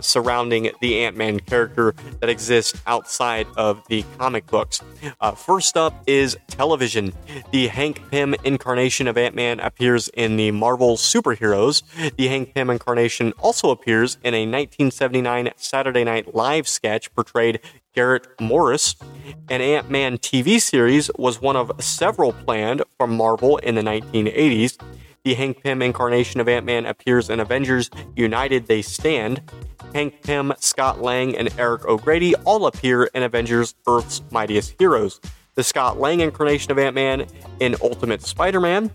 surrounding 0.00 0.70
the 0.80 1.04
Ant 1.04 1.16
Man 1.16 1.40
character 1.40 1.94
that 2.20 2.28
exist 2.28 2.76
outside 2.86 3.46
of 3.56 3.86
the 3.88 4.04
comic 4.18 4.46
books. 4.46 4.82
Uh, 5.20 5.32
first 5.32 5.76
up 5.76 6.02
is 6.06 6.36
television. 6.48 7.12
The 7.50 7.68
Hank 7.68 8.10
Pym 8.10 8.34
incarnation 8.44 9.08
of 9.08 9.16
Ant 9.16 9.34
Man 9.34 9.60
appears 9.60 10.08
in 10.08 10.36
the 10.36 10.50
Marvel 10.50 10.96
Superheroes. 10.96 11.82
The 12.16 12.28
Hank 12.28 12.54
Pym 12.54 12.70
incarnation 12.70 13.32
also 13.38 13.70
appears 13.70 14.18
in 14.22 14.34
a 14.34 14.42
1979 14.42 15.50
Saturday 15.56 16.04
Night 16.04 16.34
Live 16.34 16.68
sketch 16.68 17.14
portrayed 17.14 17.60
Garrett 17.94 18.26
Morris. 18.40 18.96
An 19.48 19.60
Ant 19.60 19.90
Man 19.90 20.18
TV 20.18 20.60
series 20.60 21.10
was 21.18 21.40
one 21.40 21.56
of 21.56 21.72
several 21.80 22.32
planned 22.32 22.82
from 22.98 23.16
Marvel 23.16 23.58
in 23.58 23.74
the 23.74 23.82
1980s. 23.82 24.78
The 25.22 25.34
Hank 25.34 25.62
Pym 25.62 25.82
incarnation 25.82 26.40
of 26.40 26.48
Ant 26.48 26.64
Man 26.64 26.86
appears 26.86 27.28
in 27.28 27.40
Avengers 27.40 27.90
United 28.16 28.66
They 28.66 28.80
Stand. 28.80 29.42
Hank 29.94 30.22
Pym, 30.22 30.54
Scott 30.58 31.02
Lang, 31.02 31.36
and 31.36 31.50
Eric 31.58 31.84
O'Grady 31.84 32.34
all 32.46 32.66
appear 32.66 33.04
in 33.04 33.22
Avengers 33.22 33.74
Earth's 33.86 34.22
Mightiest 34.30 34.76
Heroes. 34.78 35.20
The 35.56 35.62
Scott 35.62 36.00
Lang 36.00 36.20
incarnation 36.20 36.72
of 36.72 36.78
Ant 36.78 36.94
Man 36.94 37.26
in 37.58 37.76
Ultimate 37.82 38.22
Spider 38.22 38.60
Man, 38.60 38.90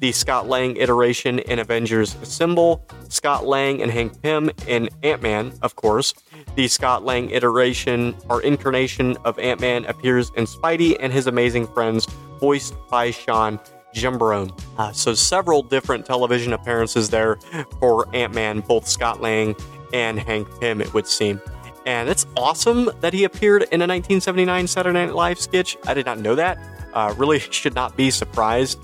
the 0.00 0.12
Scott 0.12 0.46
Lang 0.46 0.76
iteration 0.76 1.38
in 1.38 1.58
Avengers 1.58 2.14
Assemble, 2.16 2.84
Scott 3.08 3.46
Lang 3.46 3.80
and 3.80 3.90
Hank 3.90 4.20
Pym 4.20 4.50
in 4.66 4.90
Ant 5.02 5.22
Man, 5.22 5.52
of 5.62 5.76
course. 5.76 6.12
The 6.56 6.68
Scott 6.68 7.06
Lang 7.06 7.30
iteration 7.30 8.14
or 8.28 8.42
incarnation 8.42 9.16
of 9.24 9.38
Ant 9.38 9.60
Man 9.60 9.86
appears 9.86 10.30
in 10.36 10.44
Spidey 10.44 10.96
and 11.00 11.10
his 11.10 11.26
amazing 11.26 11.66
friends, 11.68 12.06
voiced 12.38 12.74
by 12.90 13.10
Sean 13.10 13.58
Giambrone. 13.94 14.58
Uh, 14.78 14.92
so 14.92 15.14
several 15.14 15.62
different 15.62 16.06
television 16.06 16.52
appearances 16.52 17.10
there 17.10 17.36
for 17.78 18.06
Ant 18.14 18.34
Man, 18.34 18.60
both 18.60 18.86
Scott 18.86 19.20
Lang 19.20 19.54
and 19.92 20.18
Hank 20.18 20.48
Pym, 20.60 20.80
it 20.80 20.92
would 20.94 21.06
seem. 21.06 21.40
And 21.86 22.08
it's 22.08 22.26
awesome 22.36 22.90
that 23.00 23.12
he 23.12 23.24
appeared 23.24 23.62
in 23.62 23.80
a 23.80 23.86
1979 23.86 24.66
Saturday 24.66 25.06
Night 25.06 25.14
Live 25.14 25.40
sketch. 25.40 25.76
I 25.86 25.94
did 25.94 26.06
not 26.06 26.18
know 26.18 26.34
that. 26.34 26.58
Uh, 26.92 27.14
really 27.16 27.38
should 27.50 27.74
not 27.74 27.96
be 27.96 28.10
surprised. 28.10 28.78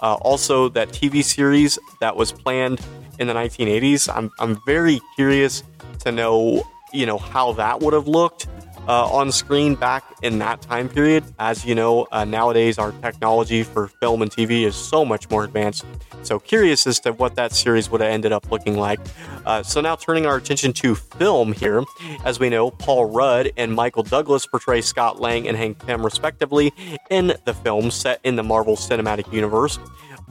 Uh, 0.00 0.14
also, 0.14 0.68
that 0.68 0.88
TV 0.88 1.22
series 1.22 1.78
that 2.00 2.16
was 2.16 2.32
planned 2.32 2.80
in 3.18 3.28
the 3.28 3.34
1980s. 3.34 4.14
I'm, 4.14 4.30
I'm 4.40 4.60
very 4.66 5.00
curious 5.14 5.62
to 6.00 6.10
know, 6.10 6.68
you 6.92 7.06
know, 7.06 7.18
how 7.18 7.52
that 7.52 7.80
would 7.80 7.94
have 7.94 8.08
looked 8.08 8.48
uh, 8.88 9.06
on 9.06 9.30
screen 9.32 9.74
back 9.74 10.04
in 10.22 10.38
that 10.38 10.60
time 10.62 10.88
period. 10.88 11.24
As 11.38 11.64
you 11.64 11.74
know, 11.74 12.06
uh, 12.12 12.24
nowadays 12.24 12.78
our 12.78 12.92
technology 12.92 13.62
for 13.62 13.88
film 13.88 14.22
and 14.22 14.30
TV 14.30 14.64
is 14.64 14.74
so 14.74 15.04
much 15.04 15.28
more 15.30 15.44
advanced. 15.44 15.84
So 16.22 16.38
curious 16.38 16.86
as 16.86 17.00
to 17.00 17.12
what 17.12 17.34
that 17.36 17.52
series 17.52 17.90
would 17.90 18.00
have 18.00 18.10
ended 18.10 18.32
up 18.32 18.50
looking 18.50 18.76
like. 18.76 19.00
Uh, 19.44 19.62
so 19.62 19.80
now 19.80 19.96
turning 19.96 20.26
our 20.26 20.36
attention 20.36 20.72
to 20.74 20.94
film 20.94 21.52
here, 21.52 21.82
as 22.24 22.38
we 22.38 22.48
know, 22.48 22.70
Paul 22.70 23.06
Rudd 23.06 23.50
and 23.56 23.74
Michael 23.74 24.02
Douglas 24.02 24.46
portray 24.46 24.80
Scott 24.80 25.20
Lang 25.20 25.48
and 25.48 25.56
Hank 25.56 25.84
Pym 25.84 26.04
respectively 26.04 26.72
in 27.10 27.34
the 27.44 27.54
film 27.54 27.90
set 27.90 28.20
in 28.24 28.36
the 28.36 28.42
Marvel 28.42 28.76
Cinematic 28.76 29.32
Universe. 29.32 29.78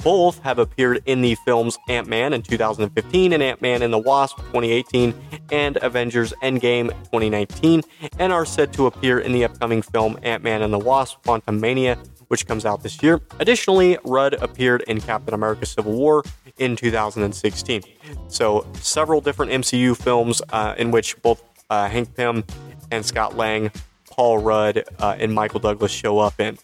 Both 0.04 0.40
have 0.40 0.60
appeared 0.60 1.02
in 1.06 1.22
the 1.22 1.36
films 1.46 1.78
Ant 1.88 2.08
Man 2.08 2.34
in 2.34 2.42
2015 2.42 3.34
and 3.34 3.44
Ant 3.44 3.62
Man 3.62 3.82
and 3.82 3.94
the 3.94 4.00
Wasp 4.00 4.38
2018 4.38 5.14
and 5.52 5.78
Avengers 5.82 6.34
Endgame 6.42 6.90
2019, 6.90 7.82
and 8.18 8.34
are 8.34 8.46
set 8.46 8.74
to 8.74 8.88
appear 8.88 9.20
in 9.20 9.32
the 9.32 9.44
upcoming 9.46 9.82
film 9.82 10.18
Ant 10.24 10.44
Man 10.44 10.62
and 10.62 10.74
the 10.74 10.80
Wasp 10.80 11.22
Quantumania, 11.24 11.98
which 12.30 12.48
comes 12.48 12.66
out 12.66 12.82
this 12.82 13.04
year. 13.04 13.20
Additionally, 13.40 13.98
Rudd 14.04 14.36
appeared 14.36 14.84
in 14.88 15.02
Captain 15.02 15.34
America 15.34 15.66
Civil 15.66 15.94
War 15.94 16.24
in 16.58 16.76
2016. 16.76 17.84
So, 18.28 18.66
several 18.76 19.22
different 19.22 19.52
MCU 19.52 19.96
films 19.96 20.42
uh, 20.50 20.76
in 20.78 20.92
which 20.92 21.22
both 21.22 21.44
uh, 21.70 21.90
Hank 21.90 22.16
Pym 22.16 22.44
and 22.92 23.06
Scott 23.06 23.36
Lang, 23.36 23.72
Paul 24.10 24.40
Rudd, 24.40 24.84
uh, 25.00 25.16
and 25.20 25.34
Michael 25.34 25.60
Douglas 25.60 25.92
show 25.92 26.20
up 26.20 26.40
in. 26.40 26.58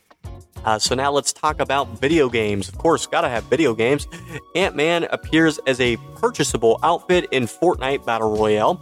Uh, 0.68 0.78
so 0.78 0.94
now 0.94 1.10
let's 1.10 1.32
talk 1.32 1.62
about 1.62 1.88
video 1.98 2.28
games. 2.28 2.68
Of 2.68 2.78
course, 2.78 3.08
gotta 3.08 3.30
have 3.30 3.46
video 3.46 3.74
games. 3.74 4.06
Ant 4.54 4.76
Man 4.76 5.06
appears 5.12 5.60
as 5.60 5.80
a 5.80 5.96
purchasable 6.18 6.78
outfit 6.84 7.26
in 7.32 7.46
Fortnite 7.46 8.06
Battle 8.06 8.36
Royale. 8.36 8.78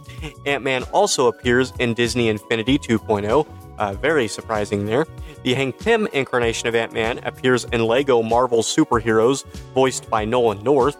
Ant 0.46 0.64
Man 0.64 0.82
also 0.92 1.28
appears 1.28 1.72
in 1.78 1.94
Disney 1.94 2.26
Infinity 2.26 2.76
2.0. 2.76 3.46
Uh, 3.78 3.92
very 3.92 4.26
surprising 4.26 4.84
there. 4.84 5.06
The 5.44 5.54
Hank 5.54 5.78
Pym 5.78 6.08
incarnation 6.12 6.66
of 6.66 6.74
Ant 6.74 6.92
Man 6.92 7.18
appears 7.18 7.66
in 7.66 7.84
Lego 7.84 8.20
Marvel 8.20 8.62
Superheroes, 8.62 9.44
voiced 9.72 10.10
by 10.10 10.24
Nolan 10.24 10.64
North. 10.64 10.96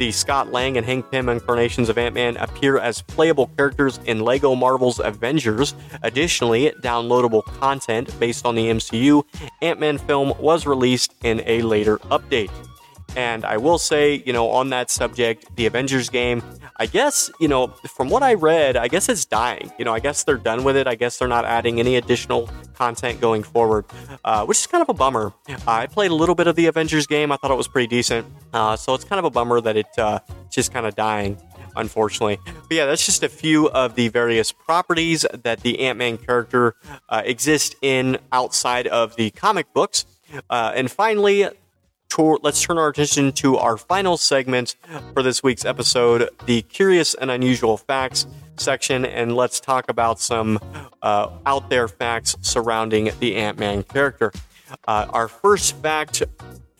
The 0.00 0.12
Scott 0.12 0.50
Lang 0.50 0.78
and 0.78 0.86
Hank 0.86 1.10
Pym 1.10 1.28
incarnations 1.28 1.90
of 1.90 1.98
Ant 1.98 2.14
Man 2.14 2.38
appear 2.38 2.78
as 2.78 3.02
playable 3.02 3.48
characters 3.58 4.00
in 4.06 4.20
LEGO 4.20 4.54
Marvel's 4.54 4.98
Avengers. 4.98 5.74
Additionally, 6.02 6.72
downloadable 6.80 7.44
content 7.60 8.18
based 8.18 8.46
on 8.46 8.54
the 8.54 8.70
MCU 8.70 9.22
Ant 9.60 9.78
Man 9.78 9.98
film 9.98 10.32
was 10.38 10.64
released 10.64 11.12
in 11.22 11.42
a 11.44 11.60
later 11.60 11.98
update. 12.08 12.50
And 13.16 13.44
I 13.44 13.56
will 13.56 13.78
say, 13.78 14.22
you 14.26 14.32
know, 14.32 14.50
on 14.50 14.70
that 14.70 14.90
subject, 14.90 15.44
the 15.56 15.66
Avengers 15.66 16.08
game, 16.08 16.42
I 16.76 16.86
guess, 16.86 17.30
you 17.40 17.48
know, 17.48 17.68
from 17.68 18.08
what 18.08 18.22
I 18.22 18.34
read, 18.34 18.76
I 18.76 18.88
guess 18.88 19.08
it's 19.08 19.24
dying. 19.24 19.70
You 19.78 19.84
know, 19.84 19.92
I 19.92 20.00
guess 20.00 20.24
they're 20.24 20.36
done 20.36 20.64
with 20.64 20.76
it. 20.76 20.86
I 20.86 20.94
guess 20.94 21.18
they're 21.18 21.28
not 21.28 21.44
adding 21.44 21.78
any 21.78 21.96
additional 21.96 22.48
content 22.74 23.20
going 23.20 23.42
forward, 23.42 23.84
uh, 24.24 24.46
which 24.46 24.58
is 24.58 24.66
kind 24.66 24.82
of 24.82 24.88
a 24.88 24.94
bummer. 24.94 25.32
I 25.66 25.86
played 25.86 26.10
a 26.10 26.14
little 26.14 26.34
bit 26.34 26.46
of 26.46 26.56
the 26.56 26.66
Avengers 26.66 27.06
game. 27.06 27.32
I 27.32 27.36
thought 27.36 27.50
it 27.50 27.56
was 27.56 27.68
pretty 27.68 27.88
decent. 27.88 28.26
Uh, 28.52 28.76
so 28.76 28.94
it's 28.94 29.04
kind 29.04 29.18
of 29.18 29.24
a 29.24 29.30
bummer 29.30 29.60
that 29.60 29.76
it's 29.76 29.98
uh, 29.98 30.20
just 30.50 30.72
kind 30.72 30.86
of 30.86 30.94
dying 30.94 31.36
unfortunately. 31.76 32.38
But 32.44 32.72
yeah, 32.72 32.86
that's 32.86 33.06
just 33.06 33.22
a 33.22 33.28
few 33.28 33.68
of 33.70 33.94
the 33.94 34.08
various 34.08 34.52
properties 34.52 35.24
that 35.32 35.60
the 35.60 35.80
Ant 35.80 35.98
Man 35.98 36.18
character 36.18 36.74
uh, 37.08 37.22
exists 37.24 37.76
in 37.82 38.18
outside 38.32 38.86
of 38.86 39.16
the 39.16 39.30
comic 39.30 39.72
books. 39.72 40.04
Uh, 40.48 40.72
and 40.74 40.90
finally, 40.90 41.48
let's 42.18 42.62
turn 42.62 42.76
our 42.76 42.88
attention 42.88 43.32
to 43.32 43.56
our 43.56 43.76
final 43.76 44.16
segment 44.16 44.76
for 45.14 45.22
this 45.22 45.42
week's 45.42 45.64
episode 45.64 46.28
the 46.46 46.62
curious 46.62 47.14
and 47.14 47.30
unusual 47.30 47.76
facts 47.76 48.26
section, 48.56 49.04
and 49.04 49.36
let's 49.36 49.60
talk 49.60 49.88
about 49.88 50.20
some 50.20 50.58
uh, 51.02 51.30
out 51.46 51.70
there 51.70 51.88
facts 51.88 52.36
surrounding 52.42 53.10
the 53.20 53.36
Ant 53.36 53.58
Man 53.58 53.82
character. 53.82 54.32
Uh, 54.86 55.06
our 55.10 55.28
first 55.28 55.76
fact 55.76 56.22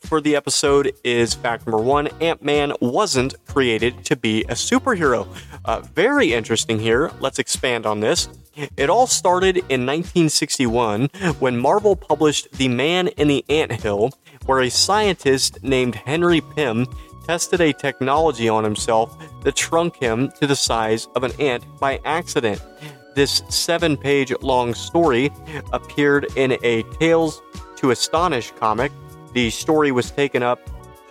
for 0.00 0.20
the 0.20 0.34
episode 0.34 0.92
is 1.04 1.34
fact 1.34 1.66
number 1.66 1.82
one 1.82 2.08
Ant 2.20 2.42
Man 2.42 2.72
wasn't 2.80 3.34
created 3.46 4.04
to 4.06 4.16
be 4.16 4.42
a 4.44 4.54
superhero. 4.54 5.26
Uh, 5.64 5.80
very 5.80 6.32
interesting 6.32 6.78
here. 6.78 7.10
Let's 7.20 7.38
expand 7.38 7.86
on 7.86 8.00
this. 8.00 8.28
It 8.76 8.90
all 8.90 9.06
started 9.06 9.56
in 9.56 9.86
1961 9.86 11.06
when 11.38 11.58
Marvel 11.58 11.96
published 11.96 12.52
The 12.52 12.68
Man 12.68 13.08
in 13.08 13.28
the 13.28 13.44
Ant 13.48 13.72
Hill, 13.72 14.12
where 14.46 14.60
a 14.60 14.70
scientist 14.70 15.62
named 15.62 15.94
Henry 15.94 16.40
Pym 16.40 16.86
tested 17.26 17.60
a 17.60 17.72
technology 17.72 18.48
on 18.48 18.64
himself 18.64 19.16
that 19.44 19.56
shrunk 19.56 19.96
him 19.96 20.30
to 20.40 20.46
the 20.46 20.56
size 20.56 21.06
of 21.14 21.22
an 21.22 21.32
ant 21.40 21.64
by 21.78 22.00
accident. 22.04 22.60
This 23.14 23.42
seven 23.48 23.96
page 23.96 24.32
long 24.40 24.74
story 24.74 25.30
appeared 25.72 26.26
in 26.36 26.58
a 26.62 26.82
Tales 26.98 27.42
to 27.76 27.90
Astonish 27.90 28.52
comic. 28.52 28.92
The 29.32 29.50
story 29.50 29.92
was 29.92 30.10
taken 30.10 30.42
up 30.42 30.60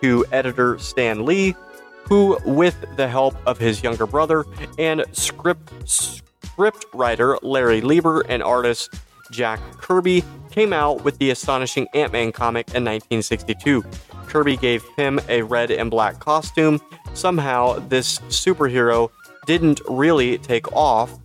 to 0.01 0.25
editor 0.31 0.77
Stan 0.79 1.25
Lee, 1.25 1.55
who, 2.03 2.38
with 2.45 2.75
the 2.95 3.07
help 3.07 3.35
of 3.45 3.57
his 3.57 3.83
younger 3.83 4.05
brother 4.05 4.45
and 4.77 5.05
script, 5.12 5.71
script 6.60 6.88
writer 6.93 7.38
Larry 7.41 7.80
Lieber 7.80 8.19
and 8.28 8.43
artist 8.43 8.93
Jack 9.32 9.62
Kirby, 9.78 10.26
came 10.52 10.74
out 10.74 11.06
with 11.06 11.17
the 11.17 11.30
astonishing 11.30 11.88
Ant 11.93 12.12
Man 12.12 12.34
comic 12.34 12.67
in 12.76 12.84
1962. 12.84 13.82
Kirby 14.28 14.58
gave 14.58 14.84
Pym 14.98 15.22
a 15.30 15.41
red 15.43 15.72
and 15.72 15.89
black 15.89 16.19
costume. 16.19 16.82
Somehow, 17.13 17.80
this 17.88 18.19
superhero 18.28 19.10
didn't 19.45 19.80
really 19.88 20.38
take 20.38 20.69
off 20.74 21.17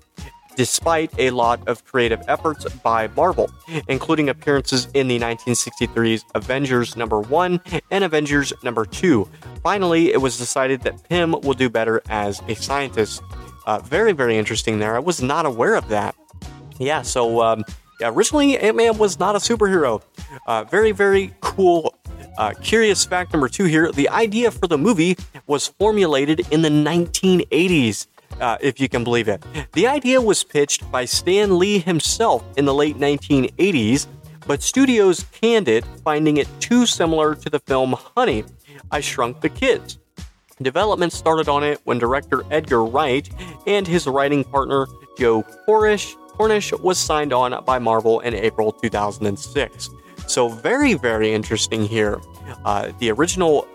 despite 0.55 1.13
a 1.19 1.31
lot 1.31 1.67
of 1.67 1.85
creative 1.85 2.23
efforts 2.29 2.65
by 2.85 3.09
Marvel, 3.17 3.51
including 3.89 4.29
appearances 4.29 4.87
in 4.95 5.09
the 5.09 5.19
1963's 5.19 6.25
Avengers 6.37 6.97
number 6.97 7.19
1 7.19 7.61
and 7.91 8.05
Avengers 8.05 8.53
number 8.63 8.85
2. 8.85 9.29
Finally, 9.65 10.13
it 10.13 10.21
was 10.21 10.39
decided 10.39 10.83
that 10.83 11.09
Pym 11.09 11.33
will 11.43 11.55
do 11.55 11.69
better 11.69 12.01
as 12.09 12.41
a 12.47 12.55
scientist. 12.55 13.21
Uh, 13.67 13.79
very, 13.81 14.13
very 14.13 14.37
interesting 14.37 14.79
there. 14.79 14.97
I 14.97 14.99
was 14.99 15.23
not 15.23 15.47
aware 15.47 15.75
of 15.75 15.89
that. 15.89 16.15
Yeah, 16.79 17.03
so 17.03 17.41
um, 17.43 17.65
originally 18.03 18.59
Ant 18.59 18.77
Man 18.77 18.99
was 18.99 19.19
not 19.19 19.37
a 19.37 19.39
superhero. 19.39 20.03
Uh, 20.47 20.65
very, 20.65 20.93
very 20.93 21.33
cool. 21.41 21.95
Uh, 22.37 22.53
curious 22.61 23.05
fact 23.05 23.33
number 23.33 23.49
two 23.49 23.65
here 23.65 23.93
the 23.93 24.09
idea 24.09 24.51
for 24.51 24.67
the 24.67 24.77
movie 24.77 25.17
was 25.47 25.69
formulated 25.69 26.41
in 26.51 26.63
the 26.63 26.69
1980s. 26.69 28.09
Uh, 28.41 28.59
if 28.61 28.81
you 28.81 28.89
can 28.89 29.05
believe 29.05 29.29
it. 29.29 29.45
The 29.75 29.87
idea 29.87 30.21
was 30.21 30.43
pitched 30.43 30.91
by 30.91 31.05
Stan 31.05 31.57
Lee 31.57 31.79
himself 31.79 32.43
in 32.57 32.65
the 32.65 32.75
late 32.75 32.97
1980s, 32.99 34.09
but 34.49 34.61
studios 34.61 35.25
canned 35.31 35.69
it, 35.69 35.85
finding 36.03 36.39
it 36.39 36.49
too 36.59 36.85
similar 36.85 37.37
to 37.37 37.49
the 37.49 37.61
film 37.61 37.93
Honey, 38.17 38.43
I 38.91 38.99
Shrunk 38.99 39.41
the 39.41 39.49
Kids. 39.49 39.99
Development 40.63 41.13
started 41.13 41.49
on 41.49 41.65
it 41.65 41.81
when 41.85 41.99
director 41.99 42.45
Edgar 42.51 42.85
Wright 42.85 43.29
and 43.67 43.87
his 43.87 44.07
writing 44.07 44.45
partner 44.45 44.87
Joe 45.19 45.43
Cornish 45.67 46.17
Cornish 46.37 46.73
was 46.73 46.99
signed 46.99 47.33
on 47.33 47.65
by 47.65 47.79
Marvel 47.79 48.21
in 48.21 48.35
April 48.35 48.73
2006. 48.73 49.91
So, 50.27 50.49
very, 50.49 50.95
very 50.95 51.33
interesting 51.33 51.85
here. 51.85 52.21
Uh, 52.65 52.93
the 52.99 53.11
original 53.11 53.69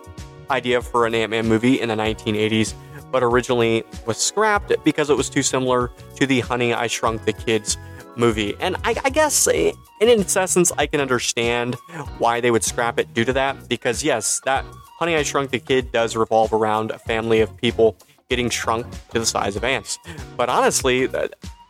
idea 0.50 0.82
for 0.82 1.06
an 1.06 1.16
Ant 1.16 1.32
Man 1.32 1.48
movie 1.48 1.80
in 1.80 1.90
the 1.90 1.96
1980s, 1.96 2.74
but 3.12 3.24
originally 3.24 3.84
was 4.06 4.18
scrapped 4.18 4.74
because 4.84 5.10
it 5.10 5.16
was 5.16 5.30
too 5.30 5.44
similar 5.44 5.92
to 6.16 6.26
the 6.26 6.42
Honey, 6.42 6.74
I 6.74 6.88
Shrunk 6.88 7.24
the 7.24 7.34
Kids 7.34 7.78
movie. 8.18 8.56
And 8.60 8.76
I, 8.84 8.96
I 9.06 9.10
guess, 9.10 9.48
in 9.48 9.74
its 10.02 10.36
essence, 10.36 10.72
I 10.78 10.86
can 10.86 11.00
understand 11.00 11.76
why 12.18 12.42
they 12.42 12.52
would 12.52 12.64
scrap 12.64 13.00
it 13.00 13.14
due 13.14 13.26
to 13.26 13.34
that, 13.34 13.70
because 13.70 14.04
yes, 14.04 14.42
that 14.46 14.66
Honey, 15.00 15.16
I 15.16 15.24
Shrunk 15.24 15.52
the 15.52 15.60
Kid 15.60 15.94
does 15.94 16.18
revolve 16.18 16.52
around 16.52 16.92
a 16.92 17.00
family 17.00 17.40
of 17.40 17.56
people 17.56 17.96
getting 18.30 18.50
shrunk 18.50 18.86
to 19.12 19.20
the 19.20 19.26
size 19.26 19.56
of 19.56 19.64
ants. 19.64 19.98
But 20.36 20.50
honestly, 20.50 21.08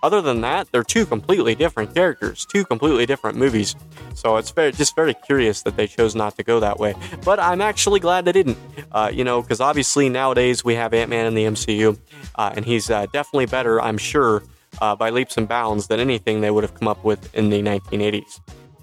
other 0.02 0.20
than 0.20 0.42
that, 0.42 0.72
they're 0.72 0.84
two 0.84 1.06
completely 1.06 1.54
different 1.54 1.94
characters, 1.94 2.48
two 2.52 2.66
completely 2.66 3.06
different 3.06 3.38
movies. 3.38 3.76
So 4.16 4.38
it's 4.38 4.50
very, 4.50 4.72
just 4.72 4.96
very 4.96 5.14
curious 5.14 5.62
that 5.62 5.78
they 5.78 5.86
chose 5.86 6.16
not 6.16 6.38
to 6.38 6.44
go 6.44 6.60
that 6.60 6.80
way. 6.80 6.96
But 7.24 7.40
I'm 7.40 7.62
actually 7.62 8.00
glad 8.00 8.26
they 8.26 8.32
didn't, 8.32 8.58
uh, 8.92 9.12
you 9.14 9.24
know, 9.24 9.44
because 9.44 9.62
obviously 9.62 10.10
nowadays 10.10 10.66
we 10.66 10.74
have 10.74 10.92
Ant 10.96 11.12
Man 11.12 11.28
in 11.28 11.36
the 11.36 11.44
MCU, 11.44 12.00
uh, 12.34 12.54
and 12.56 12.66
he's 12.66 12.90
uh, 12.90 13.06
definitely 13.14 13.46
better, 13.46 13.80
I'm 13.80 14.00
sure, 14.00 14.42
uh, 14.82 14.96
by 14.96 15.12
leaps 15.12 15.38
and 15.38 15.48
bounds 15.48 15.86
than 15.86 16.00
anything 16.00 16.42
they 16.42 16.50
would 16.50 16.64
have 16.64 16.74
come 16.74 16.88
up 16.88 17.04
with 17.04 17.32
in 17.36 17.52
the 17.52 17.62
1980s. 17.62 18.40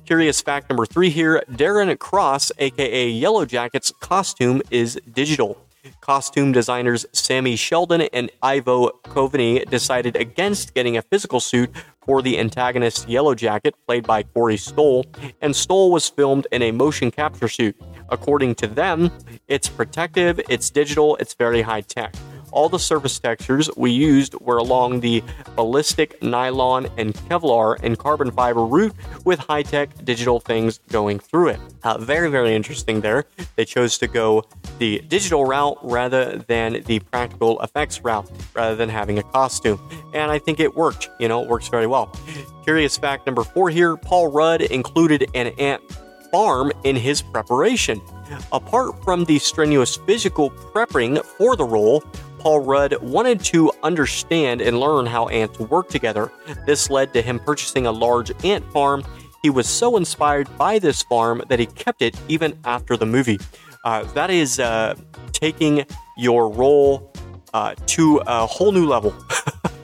Curious 0.07 0.41
fact 0.41 0.71
number 0.71 0.87
three 0.87 1.11
here 1.11 1.43
Darren 1.51 1.99
Cross, 1.99 2.53
aka 2.59 3.09
Yellow 3.09 3.45
Jacket's 3.45 3.91
costume, 3.99 4.63
is 4.71 5.01
digital. 5.13 5.59
Costume 6.01 6.53
designers 6.53 7.05
Sammy 7.13 7.57
Sheldon 7.57 8.03
and 8.13 8.31
Ivo 8.41 8.91
Coveney 9.05 9.69
decided 9.69 10.15
against 10.15 10.75
getting 10.75 10.97
a 10.97 11.03
physical 11.03 11.41
suit 11.41 11.71
for 12.05 12.23
the 12.23 12.39
antagonist 12.39 13.09
Yellow 13.09 13.35
Jacket, 13.35 13.75
played 13.85 14.07
by 14.07 14.23
Corey 14.23 14.57
Stoll, 14.57 15.05
and 15.41 15.57
Stoll 15.57 15.91
was 15.91 16.09
filmed 16.09 16.47
in 16.53 16.63
a 16.63 16.71
motion 16.71 17.11
capture 17.11 17.49
suit. 17.49 17.77
According 18.09 18.55
to 18.57 18.69
them, 18.69 19.11
it's 19.49 19.69
protective, 19.69 20.41
it's 20.49 20.71
digital, 20.71 21.17
it's 21.17 21.35
very 21.35 21.63
high 21.63 21.81
tech. 21.81 22.15
All 22.57 22.71
the 22.71 22.79
surface 22.79 23.19
textures 23.19 23.69
we 23.77 23.91
used 23.91 24.35
were 24.37 24.57
along 24.57 25.01
the 25.01 25.23
ballistic 25.57 26.23
nylon 26.23 26.87
and 26.97 27.13
Kevlar 27.13 27.77
and 27.83 27.99
carbon 27.99 28.31
fiber 28.31 28.65
route 28.65 28.95
with 29.27 29.39
high 29.41 29.63
tech 29.63 29.91
digital 30.07 30.41
things 30.41 30.81
going 30.89 31.19
through 31.19 31.49
it. 31.49 31.61
Uh, 31.83 31.99
very, 31.99 32.31
very 32.31 32.55
interesting 32.55 33.03
there. 33.03 33.27
They 33.57 33.67
chose 33.67 33.99
to 33.99 34.07
go 34.07 34.43
the 34.79 35.01
digital 35.07 35.45
route 35.45 35.77
rather 35.83 36.39
than 36.49 36.83
the 36.87 37.01
practical 37.01 37.61
effects 37.61 38.01
route, 38.01 38.31
rather 38.55 38.75
than 38.75 38.89
having 38.89 39.19
a 39.19 39.23
costume. 39.23 39.79
And 40.15 40.31
I 40.31 40.39
think 40.39 40.59
it 40.59 40.75
worked. 40.75 41.11
You 41.21 41.29
know, 41.29 41.43
it 41.43 41.51
works 41.51 41.69
very 41.69 41.87
well. 41.87 42.07
Curious 42.65 42.97
fact 42.97 43.27
number 43.27 43.45
four 43.45 43.69
here 43.69 43.99
Paul 43.99 44.29
Rudd 44.29 44.63
included 44.63 45.29
an 45.35 45.49
ant 45.59 45.83
farm 46.33 46.73
in 46.85 46.97
his 46.97 47.21
preparation. 47.21 48.01
Apart 48.51 49.05
from 49.05 49.25
the 49.25 49.39
strenuous 49.39 49.97
physical 49.97 50.51
prepping 50.51 51.25
for 51.25 51.55
the 51.55 51.65
role, 51.65 52.03
Paul 52.39 52.61
Rudd 52.61 53.01
wanted 53.03 53.41
to 53.45 53.73
understand 53.83 54.61
and 54.61 54.79
learn 54.79 55.07
how 55.07 55.29
ants 55.29 55.59
work 55.59 55.89
together. 55.89 56.31
This 56.67 56.91
led 56.91 57.13
to 57.15 57.23
him 57.23 57.39
purchasing 57.39 57.87
a 57.87 57.93
large 57.93 58.33
ant 58.45 58.65
farm. 58.73 59.05
He 59.43 59.51
was 59.51 59.69
so 59.69 59.97
inspired 59.97 60.49
by 60.57 60.79
this 60.79 61.03
farm 61.03 61.43
that 61.49 61.59
he 61.59 61.67
kept 61.67 62.03
it 62.03 62.19
even 62.29 62.59
after 62.65 62.97
the 62.97 63.07
movie. 63.07 63.39
Uh, 63.85 64.05
that 64.15 64.31
is 64.31 64.59
uh, 64.59 64.95
taking 65.33 65.85
your 66.17 66.49
role 66.49 67.13
uh, 67.55 67.75
to 67.87 68.21
a 68.27 68.47
whole 68.47 68.73
new 68.73 68.87
level. 68.87 69.15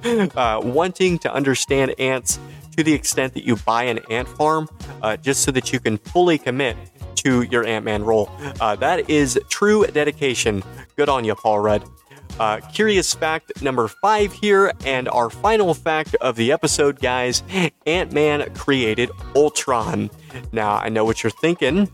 Uh, 0.04 0.60
wanting 0.64 1.16
to 1.16 1.32
understand 1.32 1.94
ants 2.00 2.40
to 2.76 2.82
the 2.82 2.92
extent 2.92 3.34
that 3.34 3.44
you 3.44 3.54
buy 3.54 3.84
an 3.84 4.00
ant 4.10 4.26
farm 4.26 4.68
uh, 5.00 5.16
just 5.16 5.42
so 5.42 5.52
that 5.52 5.72
you 5.72 5.78
can 5.78 5.96
fully 5.96 6.38
commit 6.38 6.76
to 7.22 7.42
your 7.42 7.64
Ant 7.64 7.84
Man 7.84 8.02
role. 8.02 8.30
Uh, 8.60 8.74
that 8.76 9.08
is 9.08 9.38
true 9.48 9.86
dedication. 9.86 10.62
Good 10.96 11.08
on 11.08 11.24
you, 11.24 11.34
Paul 11.34 11.60
Rudd. 11.60 11.84
Uh, 12.40 12.60
curious 12.72 13.14
fact 13.14 13.62
number 13.62 13.86
five 13.88 14.32
here, 14.32 14.72
and 14.84 15.08
our 15.10 15.30
final 15.30 15.74
fact 15.74 16.14
of 16.16 16.36
the 16.36 16.50
episode, 16.50 16.98
guys 17.00 17.42
Ant 17.86 18.12
Man 18.12 18.52
created 18.54 19.10
Ultron. 19.36 20.10
Now, 20.50 20.76
I 20.76 20.88
know 20.88 21.04
what 21.04 21.22
you're 21.22 21.30
thinking. 21.40 21.90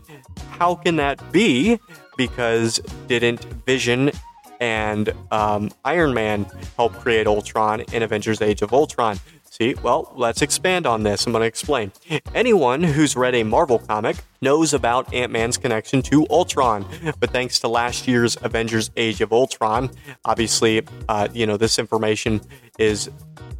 How 0.51 0.75
can 0.75 0.95
that 0.95 1.31
be? 1.31 1.79
Because 2.17 2.79
didn't 3.07 3.43
Vision 3.65 4.11
and 4.59 5.13
um, 5.31 5.71
Iron 5.85 6.13
Man 6.13 6.45
help 6.75 6.93
create 6.93 7.27
Ultron 7.27 7.81
in 7.93 8.03
Avengers 8.03 8.41
Age 8.41 8.61
of 8.61 8.73
Ultron? 8.73 9.19
See, 9.61 9.73
well, 9.83 10.13
let's 10.15 10.41
expand 10.41 10.87
on 10.87 11.03
this. 11.03 11.25
I'm 11.25 11.33
going 11.33 11.41
to 11.41 11.47
explain. 11.47 11.91
Anyone 12.33 12.81
who's 12.81 13.17
read 13.17 13.35
a 13.35 13.43
Marvel 13.43 13.77
comic 13.77 14.15
knows 14.41 14.73
about 14.73 15.13
Ant 15.13 15.33
Man's 15.33 15.57
connection 15.57 16.01
to 16.03 16.25
Ultron, 16.29 16.85
but 17.19 17.31
thanks 17.31 17.59
to 17.59 17.67
last 17.67 18.07
year's 18.07 18.37
Avengers 18.41 18.89
Age 18.95 19.19
of 19.19 19.33
Ultron, 19.33 19.89
obviously, 20.23 20.81
uh, 21.09 21.27
you 21.33 21.45
know, 21.45 21.57
this 21.57 21.77
information 21.77 22.39
is 22.77 23.09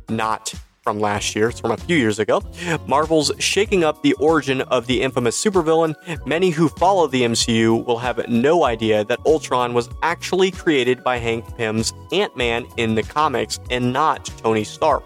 not 0.07 0.53
from 0.83 1.01
last 1.01 1.35
year, 1.35 1.49
it's 1.49 1.59
from 1.59 1.71
a 1.71 1.77
few 1.77 1.97
years 1.97 2.17
ago. 2.17 2.41
Marvel's 2.87 3.33
shaking 3.37 3.83
up 3.83 4.01
the 4.01 4.13
origin 4.13 4.61
of 4.61 4.87
the 4.87 5.01
infamous 5.01 5.43
supervillain. 5.43 5.95
Many 6.25 6.49
who 6.51 6.69
follow 6.69 7.07
the 7.07 7.23
MCU 7.23 7.85
will 7.85 7.99
have 7.99 8.25
no 8.29 8.63
idea 8.63 9.03
that 9.03 9.19
Ultron 9.25 9.73
was 9.73 9.89
actually 10.01 10.49
created 10.51 11.03
by 11.03 11.17
Hank 11.17 11.57
Pym's 11.57 11.91
Ant 12.13 12.37
Man 12.37 12.65
in 12.77 12.95
the 12.95 13.03
comics 13.03 13.59
and 13.69 13.91
not 13.91 14.25
Tony 14.37 14.63
Stark. 14.63 15.03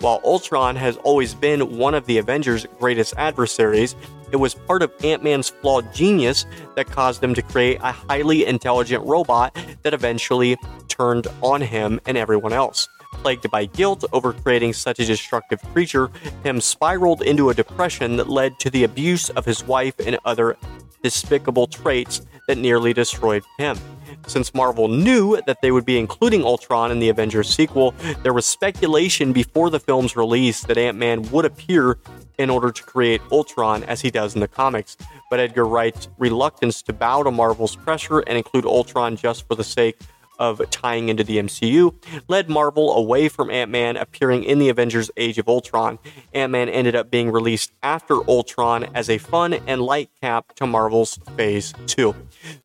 While 0.00 0.20
Ultron 0.24 0.76
has 0.76 0.98
always 0.98 1.34
been 1.34 1.78
one 1.78 1.94
of 1.94 2.04
the 2.04 2.18
Avengers' 2.18 2.66
greatest 2.78 3.14
adversaries, 3.16 3.96
it 4.30 4.36
was 4.36 4.54
part 4.54 4.82
of 4.82 4.92
Ant 5.02 5.24
Man's 5.24 5.48
flawed 5.48 5.92
genius 5.94 6.44
that 6.74 6.86
caused 6.86 7.24
him 7.24 7.32
to 7.34 7.42
create 7.42 7.78
a 7.80 7.92
highly 7.92 8.44
intelligent 8.44 9.04
robot 9.06 9.56
that 9.82 9.94
eventually 9.94 10.56
turned 10.88 11.26
on 11.42 11.62
him 11.62 11.98
and 12.06 12.16
everyone 12.18 12.52
else. 12.52 12.88
Plagued 13.12 13.50
by 13.50 13.64
guilt 13.64 14.04
over 14.12 14.34
creating 14.34 14.74
such 14.74 14.98
a 14.98 15.06
destructive 15.06 15.62
creature, 15.72 16.08
Pym 16.42 16.60
spiraled 16.60 17.22
into 17.22 17.48
a 17.48 17.54
depression 17.54 18.16
that 18.16 18.28
led 18.28 18.58
to 18.60 18.70
the 18.70 18.84
abuse 18.84 19.30
of 19.30 19.46
his 19.46 19.64
wife 19.64 19.94
and 19.98 20.18
other 20.26 20.58
despicable 21.02 21.66
traits 21.66 22.26
that 22.48 22.58
nearly 22.58 22.92
destroyed 22.92 23.44
Pym. 23.58 23.78
Since 24.26 24.54
Marvel 24.54 24.88
knew 24.88 25.40
that 25.46 25.60
they 25.62 25.70
would 25.70 25.84
be 25.84 25.98
including 25.98 26.42
Ultron 26.42 26.90
in 26.90 26.98
the 26.98 27.08
Avengers 27.08 27.48
sequel, 27.48 27.94
there 28.22 28.32
was 28.32 28.46
speculation 28.46 29.32
before 29.32 29.70
the 29.70 29.80
film's 29.80 30.16
release 30.16 30.62
that 30.64 30.78
Ant 30.78 30.98
Man 30.98 31.22
would 31.30 31.44
appear 31.44 31.98
in 32.38 32.50
order 32.50 32.70
to 32.70 32.82
create 32.82 33.20
Ultron 33.32 33.82
as 33.84 34.00
he 34.00 34.10
does 34.10 34.34
in 34.34 34.40
the 34.40 34.48
comics. 34.48 34.96
But 35.30 35.40
Edgar 35.40 35.66
Wright's 35.66 36.08
reluctance 36.18 36.82
to 36.82 36.92
bow 36.92 37.22
to 37.22 37.30
Marvel's 37.30 37.76
pressure 37.76 38.20
and 38.20 38.36
include 38.36 38.64
Ultron 38.64 39.16
just 39.16 39.46
for 39.46 39.54
the 39.54 39.64
sake 39.64 39.98
of 40.38 40.62
tying 40.70 41.08
into 41.08 41.24
the 41.24 41.38
MCU 41.38 41.94
led 42.28 42.48
Marvel 42.48 42.96
away 42.96 43.28
from 43.28 43.50
Ant 43.50 43.70
Man 43.70 43.96
appearing 43.96 44.44
in 44.44 44.58
the 44.58 44.68
Avengers 44.68 45.10
Age 45.16 45.38
of 45.38 45.48
Ultron. 45.48 45.98
Ant 46.32 46.52
Man 46.52 46.68
ended 46.68 46.94
up 46.94 47.10
being 47.10 47.30
released 47.30 47.72
after 47.82 48.16
Ultron 48.28 48.84
as 48.94 49.08
a 49.08 49.18
fun 49.18 49.54
and 49.54 49.82
light 49.82 50.10
cap 50.20 50.54
to 50.56 50.66
Marvel's 50.66 51.18
Phase 51.36 51.72
2. 51.86 52.14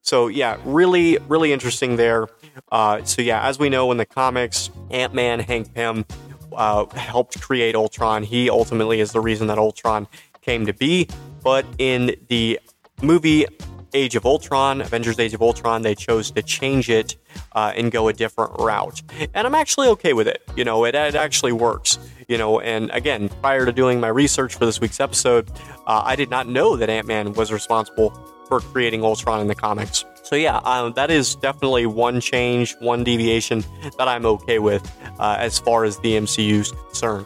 So, 0.01 0.27
yeah, 0.27 0.57
really, 0.65 1.17
really 1.27 1.53
interesting 1.53 1.95
there. 1.95 2.27
Uh, 2.71 3.03
so, 3.03 3.21
yeah, 3.21 3.45
as 3.47 3.59
we 3.59 3.69
know 3.69 3.91
in 3.91 3.97
the 3.97 4.05
comics, 4.05 4.69
Ant 4.89 5.13
Man, 5.13 5.39
Hank 5.39 5.73
Pym, 5.73 6.05
uh, 6.53 6.85
helped 6.87 7.39
create 7.41 7.75
Ultron. 7.75 8.23
He 8.23 8.49
ultimately 8.49 8.99
is 8.99 9.11
the 9.11 9.21
reason 9.21 9.47
that 9.47 9.57
Ultron 9.57 10.07
came 10.41 10.65
to 10.65 10.73
be. 10.73 11.07
But 11.43 11.65
in 11.77 12.15
the 12.27 12.59
movie 13.01 13.45
Age 13.93 14.15
of 14.15 14.25
Ultron, 14.25 14.81
Avengers 14.81 15.19
Age 15.19 15.33
of 15.33 15.41
Ultron, 15.41 15.81
they 15.81 15.95
chose 15.95 16.31
to 16.31 16.41
change 16.41 16.89
it 16.89 17.15
uh, 17.53 17.73
and 17.75 17.91
go 17.91 18.07
a 18.07 18.13
different 18.13 18.51
route. 18.59 19.01
And 19.33 19.45
I'm 19.47 19.55
actually 19.55 19.87
okay 19.89 20.13
with 20.13 20.27
it. 20.27 20.41
You 20.55 20.63
know, 20.63 20.85
it, 20.85 20.95
it 20.95 21.15
actually 21.15 21.51
works. 21.51 21.99
You 22.27 22.37
know, 22.37 22.59
and 22.61 22.89
again, 22.91 23.29
prior 23.41 23.65
to 23.65 23.71
doing 23.71 23.99
my 23.99 24.07
research 24.07 24.55
for 24.55 24.65
this 24.65 24.79
week's 24.79 24.99
episode, 24.99 25.51
uh, 25.85 26.01
I 26.05 26.15
did 26.15 26.29
not 26.29 26.47
know 26.47 26.77
that 26.77 26.89
Ant 26.89 27.07
Man 27.07 27.33
was 27.33 27.51
responsible 27.51 28.11
for 28.47 28.59
creating 28.59 29.03
Ultron 29.03 29.41
in 29.41 29.47
the 29.47 29.55
comics. 29.55 30.05
So 30.23 30.35
yeah, 30.35 30.57
um, 30.63 30.93
that 30.93 31.11
is 31.11 31.35
definitely 31.35 31.85
one 31.85 32.21
change, 32.21 32.75
one 32.79 33.03
deviation 33.03 33.65
that 33.97 34.07
I'm 34.07 34.25
okay 34.25 34.59
with 34.59 34.89
uh, 35.19 35.35
as 35.39 35.59
far 35.59 35.83
as 35.83 35.97
the 35.99 36.13
MCU 36.13 36.59
is 36.59 36.71
concerned. 36.71 37.25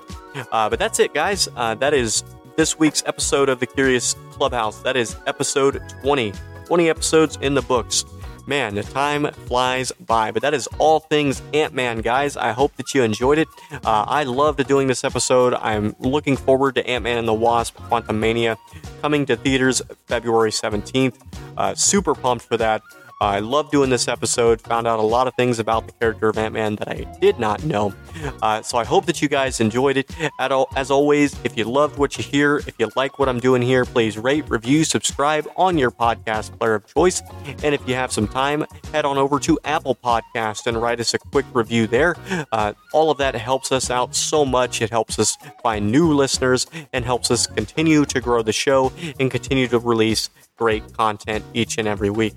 Uh, 0.52 0.70
but 0.70 0.80
that's 0.80 1.00
it, 1.00 1.14
guys. 1.14 1.48
Uh, 1.56 1.76
that 1.76 1.94
is 1.94 2.24
this 2.56 2.80
week's 2.80 3.04
episode 3.06 3.50
of 3.50 3.60
the 3.60 3.68
Curious 3.68 4.16
Clubhouse. 4.32 4.80
That 4.82 4.98
is 4.98 5.16
episode 5.28 5.82
20. 6.02 6.34
20 6.66 6.90
episodes 6.90 7.38
in 7.42 7.54
the 7.54 7.62
books. 7.62 8.06
Man, 8.48 8.76
the 8.76 8.84
time 8.84 9.32
flies 9.48 9.92
by, 9.92 10.30
but 10.30 10.44
that 10.44 10.54
is 10.54 10.68
all 10.78 11.00
things 11.00 11.42
Ant 11.54 11.74
Man, 11.74 12.02
guys. 12.02 12.38
I 12.38 12.52
hope 12.52 12.76
that 12.76 12.94
you 12.94 13.02
enjoyed 13.02 13.40
it. 13.40 13.48
Uh, 13.72 14.06
I 14.08 14.24
loved 14.24 14.66
doing 14.68 14.88
this 14.88 15.04
episode. 15.04 15.56
I'm 15.56 15.96
looking 16.00 16.38
forward 16.38 16.76
to 16.76 16.88
Ant 16.88 17.04
Man 17.04 17.18
and 17.18 17.28
the 17.28 17.34
Wasp 17.34 17.76
Quantumania 17.90 18.58
coming 19.02 19.26
to 19.26 19.36
theaters 19.36 19.82
February 20.06 20.52
17th. 20.52 21.16
Uh, 21.58 21.74
super 21.74 22.14
pumped 22.14 22.46
for 22.46 22.58
that. 22.58 22.84
I 23.22 23.40
love 23.40 23.72
doing 23.72 23.90
this 23.90 24.08
episode. 24.08 24.62
Found 24.62 24.88
out 24.88 25.00
a 25.00 25.04
lot 25.04 25.28
of 25.28 25.34
things 25.36 25.60
about 25.60 25.88
the 25.88 25.94
character 25.94 26.30
of 26.30 26.38
Ant 26.38 26.54
Man 26.54 26.76
that 26.76 26.90
I 26.90 27.04
did 27.20 27.40
not 27.40 27.64
know. 27.64 27.94
Uh, 28.42 28.62
so 28.62 28.78
I 28.78 28.84
hope 28.84 29.06
that 29.06 29.22
you 29.22 29.30
guys 29.30 29.60
enjoyed 29.60 29.98
it. 29.98 30.12
As 30.40 30.92
always, 30.92 31.36
if 31.44 31.58
you 31.58 31.64
loved 31.64 31.98
what 31.98 32.18
you 32.18 32.24
hear, 32.24 32.58
if 32.58 32.74
you 32.78 32.90
like 32.96 33.18
what 33.18 33.30
I'm 33.30 33.40
doing 33.40 33.62
here, 33.62 33.86
please 33.86 34.18
rate, 34.18 34.50
review, 34.50 34.84
subscribe 34.84 35.48
on 35.56 35.78
your 35.78 35.92
podcast 35.92 36.58
player 36.60 36.76
of 36.76 36.86
choice. 36.88 37.22
And 37.64 37.74
if 37.74 37.88
you 37.88 37.96
have 37.96 38.12
some 38.12 38.28
time, 38.28 38.66
head 38.92 39.06
on 39.06 39.18
over 39.18 39.40
to 39.40 39.58
Apple 39.64 39.96
Podcast 39.96 40.68
and 40.68 40.82
write 40.82 41.00
us 41.00 41.14
a 41.14 41.20
quick 41.20 41.46
review 41.54 41.88
there. 41.88 42.16
Uh, 42.52 42.74
all 42.94 43.12
of 43.12 43.18
that 43.18 43.36
helps 43.36 43.72
us 43.72 43.90
out 43.90 44.16
so 44.16 44.46
much. 44.46 44.82
It 44.82 44.90
helps 44.90 45.20
us 45.20 45.38
find 45.64 45.92
new 45.92 46.14
listeners 46.14 46.68
and 46.94 47.06
helps 47.06 47.32
us 47.32 47.48
continue 47.48 48.06
to 48.06 48.20
grow 48.20 48.42
the 48.42 48.54
show 48.54 48.92
and 49.20 49.32
continue 49.32 49.68
to 49.70 49.80
release 49.80 50.30
great 50.58 50.94
content 50.94 51.44
each 51.54 51.78
and 51.78 51.88
every 51.88 52.10
week. 52.10 52.34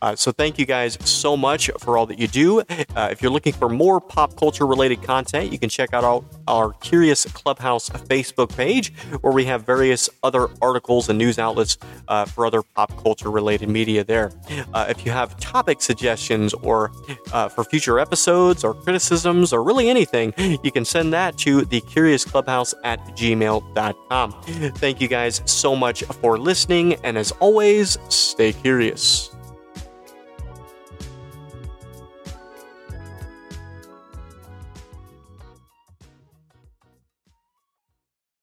Uh, 0.00 0.14
so 0.16 0.32
thank 0.32 0.58
you 0.58 0.66
guys 0.66 0.98
so 1.04 1.36
much 1.36 1.70
for 1.78 1.96
all 1.98 2.06
that 2.06 2.18
you 2.18 2.28
do. 2.28 2.60
Uh, 2.60 3.08
if 3.10 3.22
you're 3.22 3.30
looking 3.30 3.52
for 3.52 3.68
more 3.68 4.00
pop 4.00 4.36
culture 4.36 4.66
related 4.66 5.02
content, 5.02 5.50
you 5.52 5.58
can 5.58 5.68
check 5.68 5.92
out 5.94 6.04
our, 6.04 6.22
our 6.46 6.72
Curious 6.74 7.24
Clubhouse 7.26 7.88
Facebook 7.88 8.54
page, 8.56 8.92
where 9.20 9.32
we 9.32 9.44
have 9.44 9.64
various 9.64 10.08
other 10.22 10.48
articles 10.60 11.08
and 11.08 11.18
news 11.18 11.38
outlets 11.38 11.78
uh, 12.08 12.24
for 12.24 12.46
other 12.46 12.62
pop 12.62 12.96
culture 13.02 13.30
related 13.30 13.68
media 13.68 14.04
there. 14.04 14.32
Uh, 14.74 14.86
if 14.88 15.04
you 15.06 15.12
have 15.12 15.38
topic 15.40 15.80
suggestions 15.80 16.54
or 16.54 16.90
uh, 17.32 17.48
for 17.48 17.64
future 17.64 17.98
episodes 17.98 18.64
or 18.64 18.74
criticisms 18.74 19.52
or 19.52 19.62
really 19.62 19.88
anything, 19.88 20.32
you 20.62 20.70
can 20.70 20.84
send 20.84 21.12
that 21.12 21.36
to 21.38 21.62
the 21.66 21.80
Curious 21.82 22.24
Clubhouse 22.24 22.74
at 22.84 22.98
gmail.com. 23.16 24.32
Thank 24.76 25.00
you 25.00 25.08
guys 25.08 25.42
so 25.46 25.74
much 25.76 26.02
for 26.04 26.38
listening, 26.38 26.94
and 27.04 27.16
as 27.18 27.32
always, 27.32 27.98
stay 28.08 28.52
curious. 28.52 29.31